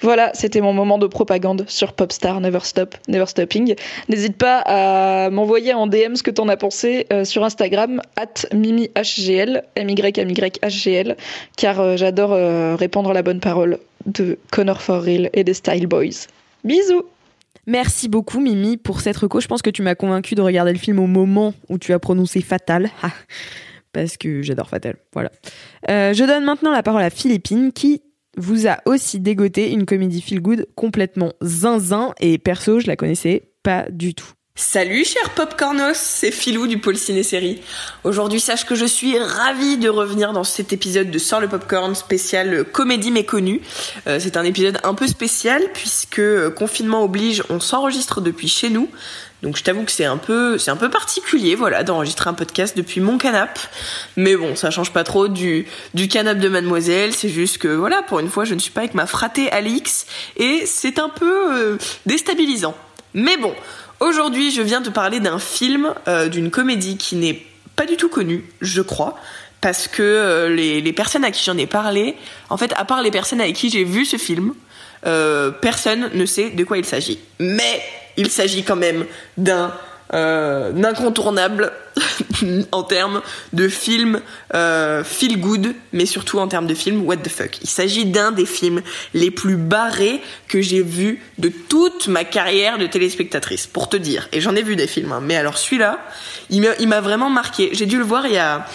Voilà, 0.00 0.30
c'était 0.34 0.60
mon 0.60 0.72
moment 0.72 0.98
de 0.98 1.08
propagande 1.08 1.64
sur 1.66 1.92
Popstar 1.92 2.40
Never 2.40 2.60
Stop, 2.62 2.94
Never 3.08 3.26
Stopping. 3.26 3.74
N'hésite 4.08 4.36
pas 4.36 4.62
à 4.64 5.30
m'envoyer 5.30 5.74
en 5.74 5.88
DM 5.88 6.14
ce 6.14 6.22
que 6.22 6.30
t'en 6.30 6.48
as 6.48 6.56
pensé 6.56 7.06
euh, 7.12 7.24
sur 7.24 7.44
Instagram, 7.44 8.00
at 8.16 8.46
MimiHGL, 8.54 9.64
m 9.74 9.90
y 9.90 10.20
m 10.20 10.30
y 10.30 10.34
h 10.34 10.70
g 10.70 10.92
l 10.92 11.16
car 11.56 11.80
euh, 11.80 11.96
j'adore 11.96 12.30
répandre 12.78 13.12
la 13.12 13.22
bonne 13.22 13.40
parole 13.40 13.78
de 14.06 14.38
Connor 14.50 14.80
For 14.80 15.02
Real 15.02 15.30
et 15.32 15.44
des 15.44 15.54
Style 15.54 15.86
Boys. 15.86 16.26
Bisous 16.64 17.04
Merci 17.66 18.08
beaucoup 18.08 18.40
Mimi 18.40 18.76
pour 18.76 19.00
cette 19.00 19.16
reco. 19.16 19.40
Je 19.40 19.46
pense 19.46 19.62
que 19.62 19.70
tu 19.70 19.82
m'as 19.82 19.94
convaincu 19.94 20.34
de 20.34 20.40
regarder 20.40 20.72
le 20.72 20.78
film 20.78 20.98
au 20.98 21.06
moment 21.06 21.52
où 21.68 21.78
tu 21.78 21.92
as 21.92 21.98
prononcé 21.98 22.40
Fatal. 22.40 22.90
Parce 23.92 24.16
que 24.16 24.42
j'adore 24.42 24.68
Fatal. 24.68 24.96
Voilà. 25.12 25.30
Euh, 25.90 26.14
je 26.14 26.24
donne 26.24 26.44
maintenant 26.44 26.72
la 26.72 26.82
parole 26.82 27.02
à 27.02 27.10
Philippine 27.10 27.72
qui 27.72 28.02
vous 28.36 28.66
a 28.66 28.78
aussi 28.86 29.20
dégoté 29.20 29.72
une 29.72 29.84
comédie 29.84 30.22
feel 30.22 30.40
good 30.40 30.66
complètement 30.76 31.32
zinzin 31.42 32.14
et 32.20 32.38
perso 32.38 32.78
je 32.80 32.86
la 32.86 32.96
connaissais 32.96 33.50
pas 33.62 33.86
du 33.90 34.14
tout. 34.14 34.32
Salut 34.60 35.04
cher 35.04 35.30
Popcornos, 35.36 35.96
c'est 35.96 36.32
Philou 36.32 36.66
du 36.66 36.78
pôle 36.78 36.96
ciné-série. 36.96 37.60
Aujourd'hui, 38.02 38.40
sache 38.40 38.66
que 38.66 38.74
je 38.74 38.86
suis 38.86 39.16
ravie 39.16 39.76
de 39.76 39.88
revenir 39.88 40.32
dans 40.32 40.42
cet 40.42 40.72
épisode 40.72 41.12
de 41.12 41.18
Sort 41.20 41.40
le 41.40 41.46
Popcorn 41.46 41.94
spécial 41.94 42.64
comédie 42.64 43.12
méconnue. 43.12 43.60
Euh, 44.08 44.18
c'est 44.18 44.36
un 44.36 44.42
épisode 44.42 44.80
un 44.82 44.94
peu 44.94 45.06
spécial 45.06 45.62
puisque 45.74 46.18
euh, 46.18 46.50
confinement 46.50 47.04
oblige, 47.04 47.44
on 47.50 47.60
s'enregistre 47.60 48.20
depuis 48.20 48.48
chez 48.48 48.68
nous. 48.68 48.90
Donc 49.44 49.56
je 49.56 49.62
t'avoue 49.62 49.84
que 49.84 49.92
c'est 49.92 50.04
un 50.04 50.16
peu 50.16 50.58
c'est 50.58 50.72
un 50.72 50.76
peu 50.76 50.90
particulier 50.90 51.54
voilà 51.54 51.84
d'enregistrer 51.84 52.28
un 52.28 52.34
podcast 52.34 52.76
depuis 52.76 53.00
mon 53.00 53.16
canap. 53.16 53.60
Mais 54.16 54.34
bon, 54.34 54.56
ça 54.56 54.72
change 54.72 54.92
pas 54.92 55.04
trop 55.04 55.28
du 55.28 55.68
du 55.94 56.08
canap 56.08 56.36
de 56.36 56.48
mademoiselle, 56.48 57.14
c'est 57.14 57.28
juste 57.28 57.58
que 57.58 57.68
voilà, 57.68 58.02
pour 58.02 58.18
une 58.18 58.28
fois, 58.28 58.44
je 58.44 58.54
ne 58.54 58.58
suis 58.58 58.72
pas 58.72 58.80
avec 58.80 58.94
ma 58.94 59.06
fratée 59.06 59.52
Alix 59.52 60.06
et 60.36 60.64
c'est 60.66 60.98
un 60.98 61.10
peu 61.10 61.56
euh, 61.56 61.78
déstabilisant. 62.06 62.74
Mais 63.14 63.36
bon, 63.36 63.54
Aujourd'hui, 64.00 64.52
je 64.52 64.62
viens 64.62 64.80
te 64.80 64.90
parler 64.90 65.18
d'un 65.18 65.40
film, 65.40 65.92
euh, 66.06 66.28
d'une 66.28 66.50
comédie 66.50 66.96
qui 66.96 67.16
n'est 67.16 67.42
pas 67.74 67.84
du 67.84 67.96
tout 67.96 68.08
connue, 68.08 68.44
je 68.60 68.80
crois, 68.80 69.18
parce 69.60 69.88
que 69.88 70.02
euh, 70.02 70.54
les, 70.54 70.92
personnes 70.92 71.24
à 71.24 71.32
qui 71.32 71.44
j'en 71.44 71.56
ai 71.56 71.66
parlé, 71.66 72.14
en 72.48 72.56
fait, 72.56 72.72
à 72.76 72.84
part 72.84 73.02
les 73.02 73.10
personnes 73.10 73.40
avec 73.40 73.56
qui 73.56 73.70
j'ai 73.70 73.82
vu 73.82 74.04
ce 74.04 74.16
film, 74.16 74.54
euh, 75.06 75.50
personne 75.50 76.10
ne 76.14 76.26
sait 76.26 76.50
de 76.50 76.62
quoi 76.62 76.78
il 76.78 76.84
s'agit. 76.84 77.18
Mais 77.40 77.82
il 78.16 78.30
s'agit 78.30 78.62
quand 78.62 78.76
même 78.76 79.04
d'un 79.36 79.72
incontournable 80.10 81.72
en 82.72 82.82
termes 82.82 83.20
de 83.52 83.68
film 83.68 84.20
euh, 84.54 85.04
feel 85.04 85.38
good, 85.40 85.74
mais 85.92 86.06
surtout 86.06 86.38
en 86.38 86.48
termes 86.48 86.66
de 86.66 86.74
film 86.74 87.04
what 87.06 87.18
the 87.18 87.28
fuck. 87.28 87.58
Il 87.62 87.68
s'agit 87.68 88.06
d'un 88.06 88.32
des 88.32 88.46
films 88.46 88.82
les 89.14 89.30
plus 89.30 89.56
barrés 89.56 90.20
que 90.46 90.60
j'ai 90.60 90.82
vu 90.82 91.22
de 91.38 91.48
toute 91.48 92.08
ma 92.08 92.24
carrière 92.24 92.78
de 92.78 92.86
téléspectatrice, 92.86 93.66
pour 93.66 93.88
te 93.88 93.96
dire. 93.96 94.28
Et 94.32 94.40
j'en 94.40 94.54
ai 94.54 94.62
vu 94.62 94.76
des 94.76 94.86
films, 94.86 95.12
hein. 95.12 95.20
mais 95.22 95.36
alors 95.36 95.58
celui-là, 95.58 95.98
il 96.50 96.88
m'a 96.88 97.00
vraiment 97.00 97.30
marqué. 97.30 97.70
J'ai 97.72 97.86
dû 97.86 97.98
le 97.98 98.04
voir 98.04 98.26
il 98.26 98.34
y 98.34 98.38
a 98.38 98.66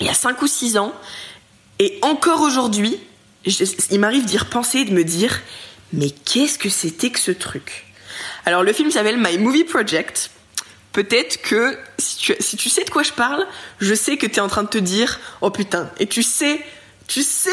il 0.00 0.06
y 0.06 0.08
a 0.08 0.14
5 0.14 0.40
ou 0.40 0.46
6 0.46 0.78
ans, 0.78 0.94
et 1.78 1.98
encore 2.02 2.40
aujourd'hui, 2.40 2.98
il 3.90 4.00
m'arrive 4.00 4.24
d'y 4.24 4.38
repenser 4.38 4.78
et 4.78 4.84
de 4.84 4.92
me 4.92 5.04
dire, 5.04 5.40
mais 5.92 6.10
qu'est-ce 6.10 6.58
que 6.58 6.68
c'était 6.68 7.10
que 7.10 7.20
ce 7.20 7.30
truc? 7.30 7.86
Alors 8.46 8.62
le 8.62 8.72
film 8.72 8.90
s'appelle 8.90 9.18
My 9.18 9.38
Movie 9.38 9.64
Project. 9.64 10.30
Peut-être 10.92 11.40
que 11.42 11.76
si 11.98 12.56
tu, 12.56 12.68
sais 12.68 12.84
de 12.84 12.90
quoi 12.90 13.04
je 13.04 13.12
parle, 13.12 13.46
je 13.78 13.94
sais 13.94 14.16
que 14.16 14.26
tu 14.26 14.36
es 14.36 14.40
en 14.40 14.48
train 14.48 14.64
de 14.64 14.68
te 14.68 14.78
dire 14.78 15.20
oh 15.40 15.50
putain 15.50 15.88
et 16.00 16.06
tu 16.06 16.22
sais 16.22 16.60
tu 17.06 17.22
sais 17.22 17.50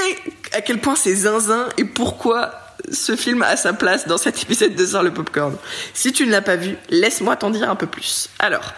à 0.53 0.62
quel 0.62 0.79
point 0.79 0.96
c'est 0.96 1.13
zinzin 1.13 1.67
et 1.77 1.84
pourquoi 1.84 2.53
ce 2.91 3.15
film 3.15 3.41
a 3.41 3.58
sa 3.58 3.74
place 3.74 4.08
dans 4.08 4.17
cet 4.17 4.41
épisode 4.44 4.75
de 4.75 4.86
Sort 4.86 5.03
le 5.03 5.12
Popcorn. 5.12 5.56
Si 5.94 6.13
tu 6.13 6.25
ne 6.25 6.32
l'as 6.32 6.41
pas 6.41 6.56
vu, 6.56 6.77
laisse-moi 6.89 7.36
t'en 7.36 7.50
dire 7.50 7.70
un 7.70 7.75
peu 7.75 7.88
plus. 7.88 8.29
Alors, 8.39 8.74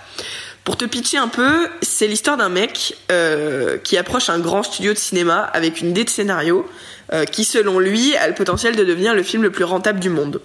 pour 0.64 0.78
te 0.78 0.86
pitcher 0.86 1.18
un 1.18 1.28
peu, 1.28 1.68
c'est 1.82 2.08
l'histoire 2.08 2.38
d'un 2.38 2.50
mec 2.50 2.96
euh, 3.12 3.78
qui 3.78 3.98
approche 3.98 4.30
un 4.30 4.40
grand 4.40 4.64
studio 4.64 4.94
de 4.94 4.98
cinéma 4.98 5.42
avec 5.54 5.82
une 5.82 5.90
idée 5.90 6.04
de 6.04 6.10
scénario 6.10 6.70
euh, 7.12 7.26
qui, 7.26 7.44
selon 7.44 7.80
lui, 7.80 8.16
a 8.16 8.28
le 8.28 8.34
potentiel 8.34 8.76
de 8.76 8.84
devenir 8.84 9.16
le 9.16 9.24
film 9.24 9.44
le 9.44 9.52
plus 9.52 9.64
rentable 9.64 10.00
du 10.00 10.10
monde. 10.10 10.42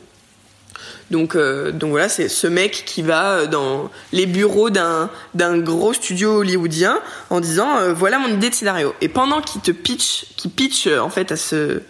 Donc, 1.11 1.37
euh, 1.37 1.71
donc 1.71 1.91
voilà, 1.91 2.09
c'est 2.09 2.29
ce 2.29 2.47
mec 2.47 2.85
qui 2.87 3.03
va 3.03 3.33
euh, 3.33 3.47
dans 3.47 3.91
les 4.13 4.27
bureaux 4.27 4.71
d'un 4.71 5.11
gros 5.59 5.93
studio 5.93 6.39
hollywoodien 6.39 6.99
en 7.31 7.41
disant 7.41 7.77
euh, 7.77 7.93
voilà 7.93 8.19
mon 8.19 8.29
idée 8.29 8.51
de 8.51 8.55
scénario. 8.55 8.95
Et 9.01 9.09
pendant 9.09 9.41
qu'il 9.41 9.61
te 9.61 9.71
pitch, 9.71 10.27
pitch 10.57 10.87
en 10.87 11.11
fait 11.11 11.33
à 11.33 11.37
ce 11.37 11.83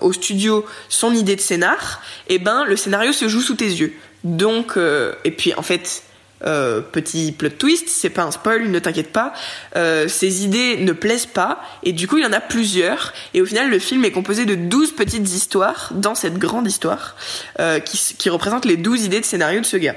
au 0.00 0.10
studio 0.14 0.64
son 0.88 1.12
idée 1.12 1.36
de 1.36 1.40
scénar, 1.40 2.00
et 2.28 2.36
eh 2.36 2.38
ben 2.38 2.64
le 2.64 2.76
scénario 2.76 3.12
se 3.12 3.28
joue 3.28 3.42
sous 3.42 3.56
tes 3.56 3.66
yeux. 3.66 3.92
Donc 4.24 4.78
et 5.24 5.30
puis 5.30 5.52
en 5.54 5.62
fait 5.62 6.02
euh, 6.44 6.82
petit 6.82 7.32
plot 7.32 7.48
twist, 7.50 7.88
c'est 7.88 8.10
pas 8.10 8.22
un 8.22 8.30
spoil, 8.30 8.68
ne 8.70 8.78
t'inquiète 8.78 9.10
pas. 9.10 9.32
Euh, 9.74 10.06
ces 10.06 10.44
idées 10.44 10.76
ne 10.76 10.92
plaisent 10.92 11.26
pas 11.26 11.60
et 11.82 11.92
du 11.92 12.06
coup 12.06 12.18
il 12.18 12.24
y 12.24 12.26
en 12.26 12.32
a 12.32 12.40
plusieurs 12.40 13.14
et 13.32 13.40
au 13.40 13.46
final 13.46 13.70
le 13.70 13.78
film 13.78 14.04
est 14.04 14.10
composé 14.10 14.44
de 14.44 14.54
12 14.54 14.92
petites 14.92 15.28
histoires 15.32 15.92
dans 15.94 16.14
cette 16.14 16.36
grande 16.36 16.66
histoire 16.66 17.16
euh, 17.58 17.78
qui, 17.78 18.28
représente 18.28 18.66
les 18.66 18.76
12 18.76 19.04
idées 19.04 19.20
de 19.20 19.24
scénario 19.24 19.60
de 19.60 19.66
ce 19.66 19.78
gars. 19.78 19.96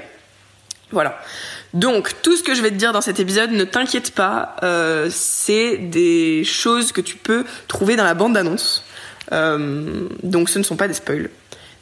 Voilà. 0.92 1.20
Donc 1.74 2.14
tout 2.22 2.36
ce 2.36 2.42
que 2.42 2.54
je 2.54 2.62
vais 2.62 2.70
te 2.70 2.76
dire 2.76 2.92
dans 2.92 3.02
cet 3.02 3.20
épisode, 3.20 3.50
ne 3.50 3.64
t'inquiète 3.64 4.12
pas, 4.12 4.56
c'est 5.10 5.76
des 5.76 6.42
choses 6.44 6.90
que 6.90 7.00
tu 7.00 7.16
peux 7.16 7.44
trouver 7.68 7.96
dans 7.96 8.04
la 8.04 8.14
bande 8.14 8.32
d'annonce. 8.32 8.84
donc 9.30 10.48
ce 10.48 10.58
ne 10.58 10.64
sont 10.64 10.76
pas 10.76 10.88
des 10.88 10.94
spoils. 10.94 11.30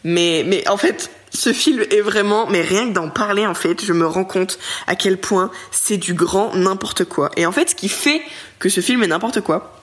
Mais, 0.04 0.44
mais 0.46 0.68
en 0.68 0.76
fait, 0.76 1.10
ce 1.38 1.52
film 1.52 1.84
est 1.92 2.00
vraiment, 2.00 2.48
mais 2.48 2.62
rien 2.62 2.88
que 2.88 2.94
d'en 2.94 3.10
parler 3.10 3.46
en 3.46 3.54
fait, 3.54 3.84
je 3.84 3.92
me 3.92 4.06
rends 4.06 4.24
compte 4.24 4.58
à 4.88 4.96
quel 4.96 5.18
point 5.18 5.52
c'est 5.70 5.96
du 5.96 6.12
grand 6.12 6.52
n'importe 6.56 7.04
quoi. 7.04 7.30
Et 7.36 7.46
en 7.46 7.52
fait, 7.52 7.70
ce 7.70 7.74
qui 7.76 7.88
fait 7.88 8.20
que 8.58 8.68
ce 8.68 8.80
film 8.80 9.04
est 9.04 9.06
n'importe 9.06 9.40
quoi, 9.40 9.80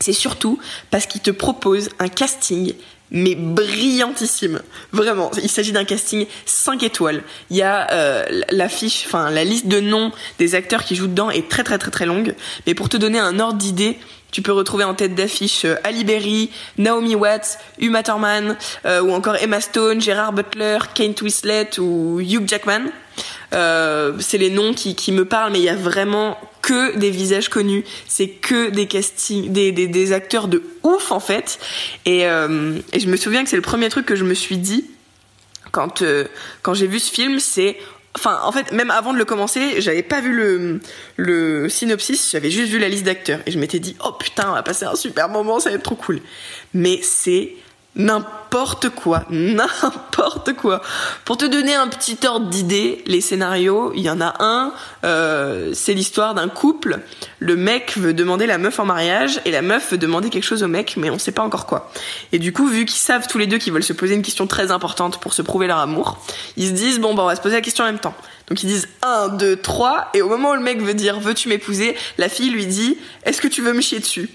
c'est 0.00 0.14
surtout 0.14 0.58
parce 0.90 1.04
qu'il 1.04 1.20
te 1.20 1.30
propose 1.30 1.90
un 1.98 2.08
casting 2.08 2.72
mais 3.10 3.34
brillantissime. 3.34 4.62
Vraiment, 4.92 5.30
il 5.42 5.50
s'agit 5.50 5.72
d'un 5.72 5.84
casting 5.84 6.26
5 6.46 6.82
étoiles. 6.84 7.24
Il 7.50 7.56
y 7.56 7.62
a 7.62 7.92
euh, 7.92 8.24
l'affiche, 8.50 9.02
enfin 9.04 9.30
la 9.30 9.44
liste 9.44 9.66
de 9.66 9.80
noms 9.80 10.12
des 10.38 10.54
acteurs 10.54 10.84
qui 10.84 10.94
jouent 10.94 11.08
dedans 11.08 11.28
est 11.28 11.50
très 11.50 11.64
très 11.64 11.76
très 11.76 11.90
très 11.90 12.06
longue. 12.06 12.34
Mais 12.66 12.74
pour 12.74 12.88
te 12.88 12.96
donner 12.96 13.18
un 13.18 13.38
ordre 13.38 13.58
d'idée, 13.58 13.98
tu 14.30 14.42
peux 14.42 14.52
retrouver 14.52 14.84
en 14.84 14.94
tête 14.94 15.14
d'affiche 15.14 15.64
euh, 15.64 15.76
Ali 15.84 16.04
Berry, 16.04 16.50
Naomi 16.78 17.14
Watts, 17.14 17.58
Uma 17.78 18.02
Thurman, 18.02 18.56
euh, 18.86 19.02
ou 19.02 19.12
encore 19.12 19.36
Emma 19.36 19.60
Stone, 19.60 20.00
Gerard 20.00 20.32
Butler, 20.32 20.78
Kate 20.94 21.20
Winslet 21.22 21.78
ou 21.78 22.20
Hugh 22.20 22.48
Jackman. 22.48 22.90
Euh, 23.52 24.12
c'est 24.20 24.38
les 24.38 24.50
noms 24.50 24.72
qui, 24.72 25.12
me 25.12 25.24
parlent, 25.24 25.52
mais 25.52 25.58
il 25.58 25.64
y 25.64 25.68
a 25.68 25.76
vraiment 25.76 26.38
que 26.62 26.96
des 26.96 27.10
visages 27.10 27.48
connus. 27.48 27.84
C'est 28.06 28.28
que 28.28 28.70
des 28.70 28.86
castings, 28.86 29.52
des, 29.52 30.12
acteurs 30.12 30.48
de 30.48 30.62
ouf 30.82 31.10
en 31.12 31.20
fait. 31.20 31.58
Et, 32.06 32.20
je 32.20 33.06
me 33.06 33.16
souviens 33.16 33.42
que 33.42 33.50
c'est 33.50 33.56
le 33.56 33.62
premier 33.62 33.88
truc 33.88 34.06
que 34.06 34.16
je 34.16 34.24
me 34.24 34.34
suis 34.34 34.58
dit 34.58 34.88
quand 35.72 36.02
j'ai 36.74 36.86
vu 36.86 36.98
ce 36.98 37.12
film, 37.12 37.38
c'est 37.40 37.76
Enfin, 38.16 38.40
en 38.42 38.50
fait, 38.50 38.72
même 38.72 38.90
avant 38.90 39.12
de 39.12 39.18
le 39.18 39.24
commencer, 39.24 39.80
j'avais 39.80 40.02
pas 40.02 40.20
vu 40.20 40.34
le, 40.34 40.80
le 41.16 41.68
synopsis, 41.68 42.32
j'avais 42.32 42.50
juste 42.50 42.72
vu 42.72 42.78
la 42.78 42.88
liste 42.88 43.04
d'acteurs. 43.04 43.40
Et 43.46 43.52
je 43.52 43.58
m'étais 43.58 43.78
dit, 43.78 43.96
oh 44.04 44.12
putain, 44.12 44.50
on 44.50 44.54
va 44.54 44.62
passer 44.64 44.84
un 44.84 44.96
super 44.96 45.28
moment, 45.28 45.60
ça 45.60 45.70
va 45.70 45.76
être 45.76 45.82
trop 45.82 45.94
cool. 45.94 46.20
Mais 46.74 47.00
c'est 47.02 47.54
n'importe 47.96 48.88
quoi, 48.90 49.24
n'importe 49.30 50.54
quoi. 50.54 50.82
Pour 51.24 51.36
te 51.36 51.44
donner 51.44 51.74
un 51.74 51.88
petit 51.88 52.18
ordre 52.26 52.46
d'idée, 52.46 53.02
les 53.06 53.20
scénarios, 53.20 53.92
il 53.94 54.02
y 54.02 54.10
en 54.10 54.20
a 54.20 54.34
un, 54.40 54.72
euh, 55.04 55.72
c'est 55.74 55.94
l'histoire 55.94 56.34
d'un 56.34 56.48
couple. 56.48 57.00
Le 57.38 57.56
mec 57.56 57.96
veut 57.96 58.14
demander 58.14 58.46
la 58.46 58.58
meuf 58.58 58.78
en 58.78 58.84
mariage 58.84 59.40
et 59.44 59.50
la 59.50 59.62
meuf 59.62 59.92
veut 59.92 59.98
demander 59.98 60.30
quelque 60.30 60.44
chose 60.44 60.62
au 60.62 60.68
mec, 60.68 60.94
mais 60.96 61.10
on 61.10 61.18
sait 61.18 61.32
pas 61.32 61.42
encore 61.42 61.66
quoi. 61.66 61.90
Et 62.32 62.38
du 62.38 62.52
coup, 62.52 62.68
vu 62.68 62.84
qu'ils 62.84 63.00
savent 63.00 63.26
tous 63.26 63.38
les 63.38 63.46
deux 63.46 63.58
qu'ils 63.58 63.72
veulent 63.72 63.82
se 63.82 63.92
poser 63.92 64.14
une 64.14 64.22
question 64.22 64.46
très 64.46 64.70
importante 64.70 65.20
pour 65.20 65.34
se 65.34 65.42
prouver 65.42 65.66
leur 65.66 65.78
amour, 65.78 66.18
ils 66.56 66.68
se 66.68 66.72
disent 66.72 67.00
bon 67.00 67.14
bah 67.14 67.22
on 67.22 67.26
va 67.26 67.36
se 67.36 67.40
poser 67.40 67.56
la 67.56 67.62
question 67.62 67.84
en 67.84 67.88
même 67.88 67.98
temps. 67.98 68.14
Donc 68.48 68.62
ils 68.64 68.66
disent 68.66 68.88
1, 69.02 69.28
2, 69.28 69.56
3, 69.56 70.10
et 70.14 70.22
au 70.22 70.28
moment 70.28 70.50
où 70.50 70.54
le 70.54 70.60
mec 70.60 70.82
veut 70.82 70.94
dire 70.94 71.20
veux-tu 71.20 71.48
m'épouser, 71.48 71.96
la 72.18 72.28
fille 72.28 72.50
lui 72.50 72.66
dit 72.66 72.98
est-ce 73.24 73.40
que 73.40 73.48
tu 73.48 73.62
veux 73.62 73.72
me 73.72 73.80
chier 73.80 74.00
dessus? 74.00 74.28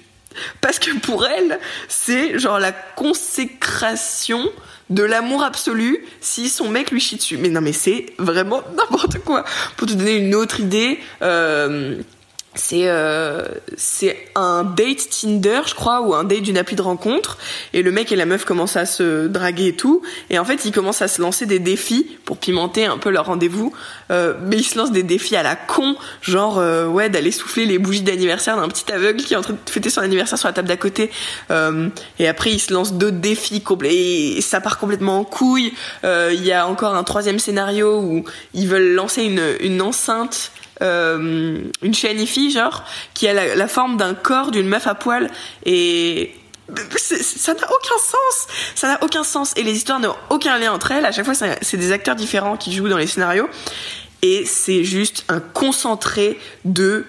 Parce 0.62 0.80
que 0.80 0.98
pour 1.00 1.26
elle, 1.26 1.60
c'est 1.88 2.40
genre 2.40 2.60
la 2.60 2.72
consécration 2.72 4.50
de 4.90 5.04
l'amour 5.04 5.44
absolu 5.44 6.06
si 6.22 6.50
son 6.50 6.70
mec 6.70 6.92
lui 6.92 7.00
chie 7.00 7.16
dessus. 7.16 7.38
Mais 7.38 7.50
non, 7.50 7.62
mais 7.62 7.74
c'est 7.74 8.08
vraiment 8.18 8.62
n'importe 8.78 9.20
quoi. 9.20 9.44
Pour 9.78 9.88
te 9.88 9.94
donner 9.94 10.18
une 10.18 10.36
autre 10.36 10.60
idée, 10.60 11.00
euh, 11.22 11.98
c'est 12.56 12.88
euh, 12.88 13.44
c'est 13.78 14.18
un 14.36 14.64
date 14.64 15.10
Tinder 15.10 15.62
je 15.66 15.76
crois 15.76 16.02
ou 16.02 16.14
un 16.14 16.24
date 16.24 16.42
d'une 16.42 16.58
appli 16.58 16.76
de 16.76 16.82
rencontre. 16.82 17.38
Et 17.74 17.84
le 17.84 17.92
mec 17.92 18.12
et 18.12 18.16
la 18.16 18.26
meuf 18.26 18.46
commencent 18.46 18.78
à 18.78 18.86
se 18.86 19.28
draguer 19.28 19.68
et 19.68 19.76
tout. 19.76 20.02
Et 20.30 20.40
en 20.40 20.46
fait 20.46 20.66
ils 20.66 20.72
commencent 20.72 21.02
à 21.02 21.08
se 21.08 21.22
lancer 21.22 21.46
des 21.46 21.60
défis 21.60 22.18
pour 22.26 22.38
pimenter 22.38 22.86
un 22.86 22.98
peu 22.98 23.10
leur 23.10 23.26
rendez-vous. 23.26 23.74
Euh, 24.12 24.34
mais 24.42 24.58
ils 24.58 24.64
se 24.64 24.78
lancent 24.78 24.92
des 24.92 25.04
défis 25.04 25.36
à 25.36 25.44
la 25.44 25.56
con. 25.56 25.96
Genre 26.22 26.58
euh, 26.60 26.88
ouais 26.88 27.10
d'aller 27.10 27.32
souffler 27.32 27.66
les 27.66 27.78
bougies 27.78 28.04
d'anniversaire 28.04 28.58
d'un 28.58 28.68
petit 28.68 28.92
aveugle 28.92 29.22
qui 29.22 29.34
est 29.34 29.38
en 29.38 29.42
train 29.42 29.54
de 29.54 29.70
fêter 29.70 29.90
son 29.90 30.02
anniversaire 30.02 30.38
sur 30.38 30.48
la 30.48 30.54
table 30.54 30.68
d'à 30.68 30.78
côté. 30.78 31.12
Euh, 31.52 31.90
et 32.20 32.28
après 32.28 32.52
ils 32.52 32.60
se 32.60 32.74
lancent 32.74 32.94
d'autres 32.94 33.18
défis 33.18 33.62
et 33.84 34.42
ça 34.42 34.62
part 34.62 34.78
complètement 34.78 35.20
en 35.20 35.24
couille. 35.24 35.74
Euh, 36.04 36.32
il 36.34 36.44
y 36.44 36.52
a 36.52 36.68
encore 36.68 36.96
un 36.96 37.04
troisième 37.04 37.40
scénario 37.40 38.00
où 38.00 38.24
ils 38.54 38.68
veulent 38.68 38.94
lancer 38.94 39.24
une, 39.24 39.44
une 39.60 39.82
enceinte 39.82 40.52
euh, 40.82 41.62
une 41.82 41.94
chienifie 41.94 42.52
genre 42.52 42.84
qui 43.14 43.28
a 43.28 43.56
la, 43.56 43.68
forme 43.68 43.98
d'un 43.98 44.14
corps 44.14 44.52
d'une 44.52 44.68
meuf 44.68 44.88
à 44.88 44.96
poil 44.96 45.30
et 45.66 46.36
ça 46.98 47.54
n'a 47.54 47.72
aucun 47.72 47.98
sens. 47.98 48.48
Ça 48.74 48.88
n'a 48.88 49.04
aucun 49.04 49.24
sens. 49.24 49.54
Et 49.56 49.64
les 49.64 49.74
histoires 49.74 50.00
n'ont 50.00 50.16
aucun 50.30 50.58
lien 50.58 50.74
entre 50.74 50.92
elles. 50.92 51.06
À 51.06 51.12
chaque 51.12 51.26
fois 51.26 51.36
c'est 51.36 51.78
des 51.78 51.92
acteurs 51.92 52.16
différents 52.16 52.58
qui 52.58 52.74
jouent 52.74 52.90
dans 52.90 52.98
les 52.98 53.08
scénarios. 53.08 53.50
Et 54.22 54.46
c'est 54.46 54.84
juste 54.84 55.24
un 55.30 55.40
concentré 55.40 56.40
de 56.64 57.06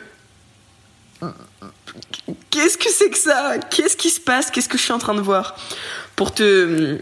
qu'est-ce 2.50 2.76
que 2.78 2.90
c'est 2.90 3.10
que 3.10 3.18
ça? 3.18 3.56
Qu'est-ce 3.70 3.96
qui 3.96 4.10
se 4.10 4.20
passe? 4.20 4.50
Qu'est-ce 4.50 4.68
que 4.68 4.78
je 4.78 4.82
suis 4.82 4.92
en 4.92 4.98
train 4.98 5.14
de 5.14 5.20
voir? 5.20 5.56
Pour 6.14 6.32
te 6.34 6.98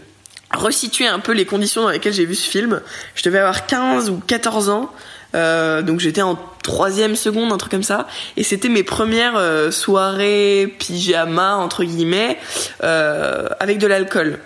resituer 0.53 1.07
un 1.07 1.19
peu 1.19 1.33
les 1.33 1.45
conditions 1.45 1.83
dans 1.83 1.89
lesquelles 1.89 2.13
j'ai 2.13 2.25
vu 2.25 2.35
ce 2.35 2.49
film. 2.49 2.81
Je 3.15 3.23
devais 3.23 3.39
avoir 3.39 3.65
15 3.65 4.09
ou 4.09 4.21
14 4.25 4.69
ans. 4.69 4.91
Euh, 5.33 5.81
donc 5.81 5.99
j'étais 5.99 6.21
en 6.21 6.37
troisième 6.63 7.15
seconde, 7.15 7.51
un 7.51 7.57
truc 7.57 7.71
comme 7.71 7.83
ça, 7.83 8.07
et 8.37 8.43
c'était 8.43 8.69
mes 8.69 8.83
premières 8.83 9.35
euh, 9.35 9.71
soirées 9.71 10.73
pyjama 10.79 11.55
entre 11.55 11.83
guillemets 11.83 12.37
euh, 12.83 13.47
avec 13.59 13.77
de 13.77 13.87
l'alcool. 13.87 14.39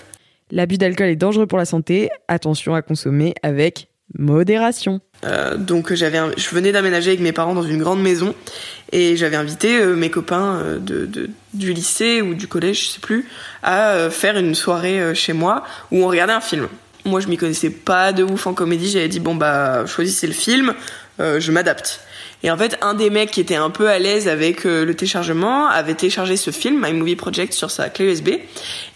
L'abus 0.52 0.78
d'alcool 0.78 1.08
est 1.08 1.16
dangereux 1.16 1.46
pour 1.46 1.58
la 1.58 1.66
santé. 1.66 2.10
Attention 2.28 2.74
à 2.74 2.82
consommer 2.82 3.36
avec 3.44 3.88
modération. 4.18 5.00
Donc 5.58 5.94
j'avais, 5.94 6.20
je 6.38 6.50
venais 6.50 6.72
d'aménager 6.72 7.10
avec 7.10 7.20
mes 7.20 7.34
parents 7.34 7.54
dans 7.54 7.62
une 7.62 7.78
grande 7.78 8.02
maison 8.02 8.34
et 8.92 9.16
j'avais 9.18 9.36
invité 9.36 9.86
mes 9.86 10.10
copains 10.10 10.78
de, 10.80 11.06
de, 11.06 11.30
du 11.54 11.74
lycée 11.74 12.24
ou 12.24 12.34
du 12.34 12.48
collège, 12.48 12.88
je 12.88 12.92
sais 12.94 13.00
plus, 13.00 13.28
à 13.62 14.10
faire 14.10 14.38
une 14.38 14.56
soirée 14.56 15.14
chez 15.14 15.34
moi 15.34 15.64
où 15.92 16.04
on 16.04 16.08
regardait 16.08 16.34
un 16.34 16.42
film. 16.42 16.68
Moi 17.10 17.20
je 17.20 17.28
m'y 17.28 17.38
connaissais 17.38 17.70
pas 17.70 18.14
de 18.14 18.24
ouf 18.24 18.48
en 18.48 18.54
comédie, 18.54 18.90
j'avais 18.90 19.08
dit 19.08 19.20
bon 19.20 19.36
bah 19.36 19.86
choisissez 19.86 20.28
le 20.28 20.34
film, 20.34 20.74
je 21.20 21.52
m'adapte. 21.52 22.02
Et 22.42 22.52
en 22.52 22.58
fait, 22.58 22.78
un 22.82 22.94
des 22.94 23.10
mecs 23.10 23.32
qui 23.32 23.42
était 23.42 23.56
un 23.56 23.70
peu 23.70 23.90
à 23.90 24.00
l'aise 24.00 24.30
avec 24.30 24.64
le 24.64 24.94
téléchargement 24.94 25.68
avait 25.68 25.94
téléchargé 25.94 26.38
ce 26.38 26.52
film, 26.52 26.82
My 26.82 26.94
Movie 26.94 27.18
Project, 27.18 27.52
sur 27.52 27.70
sa 27.70 27.90
clé 27.90 28.06
USB. 28.06 28.30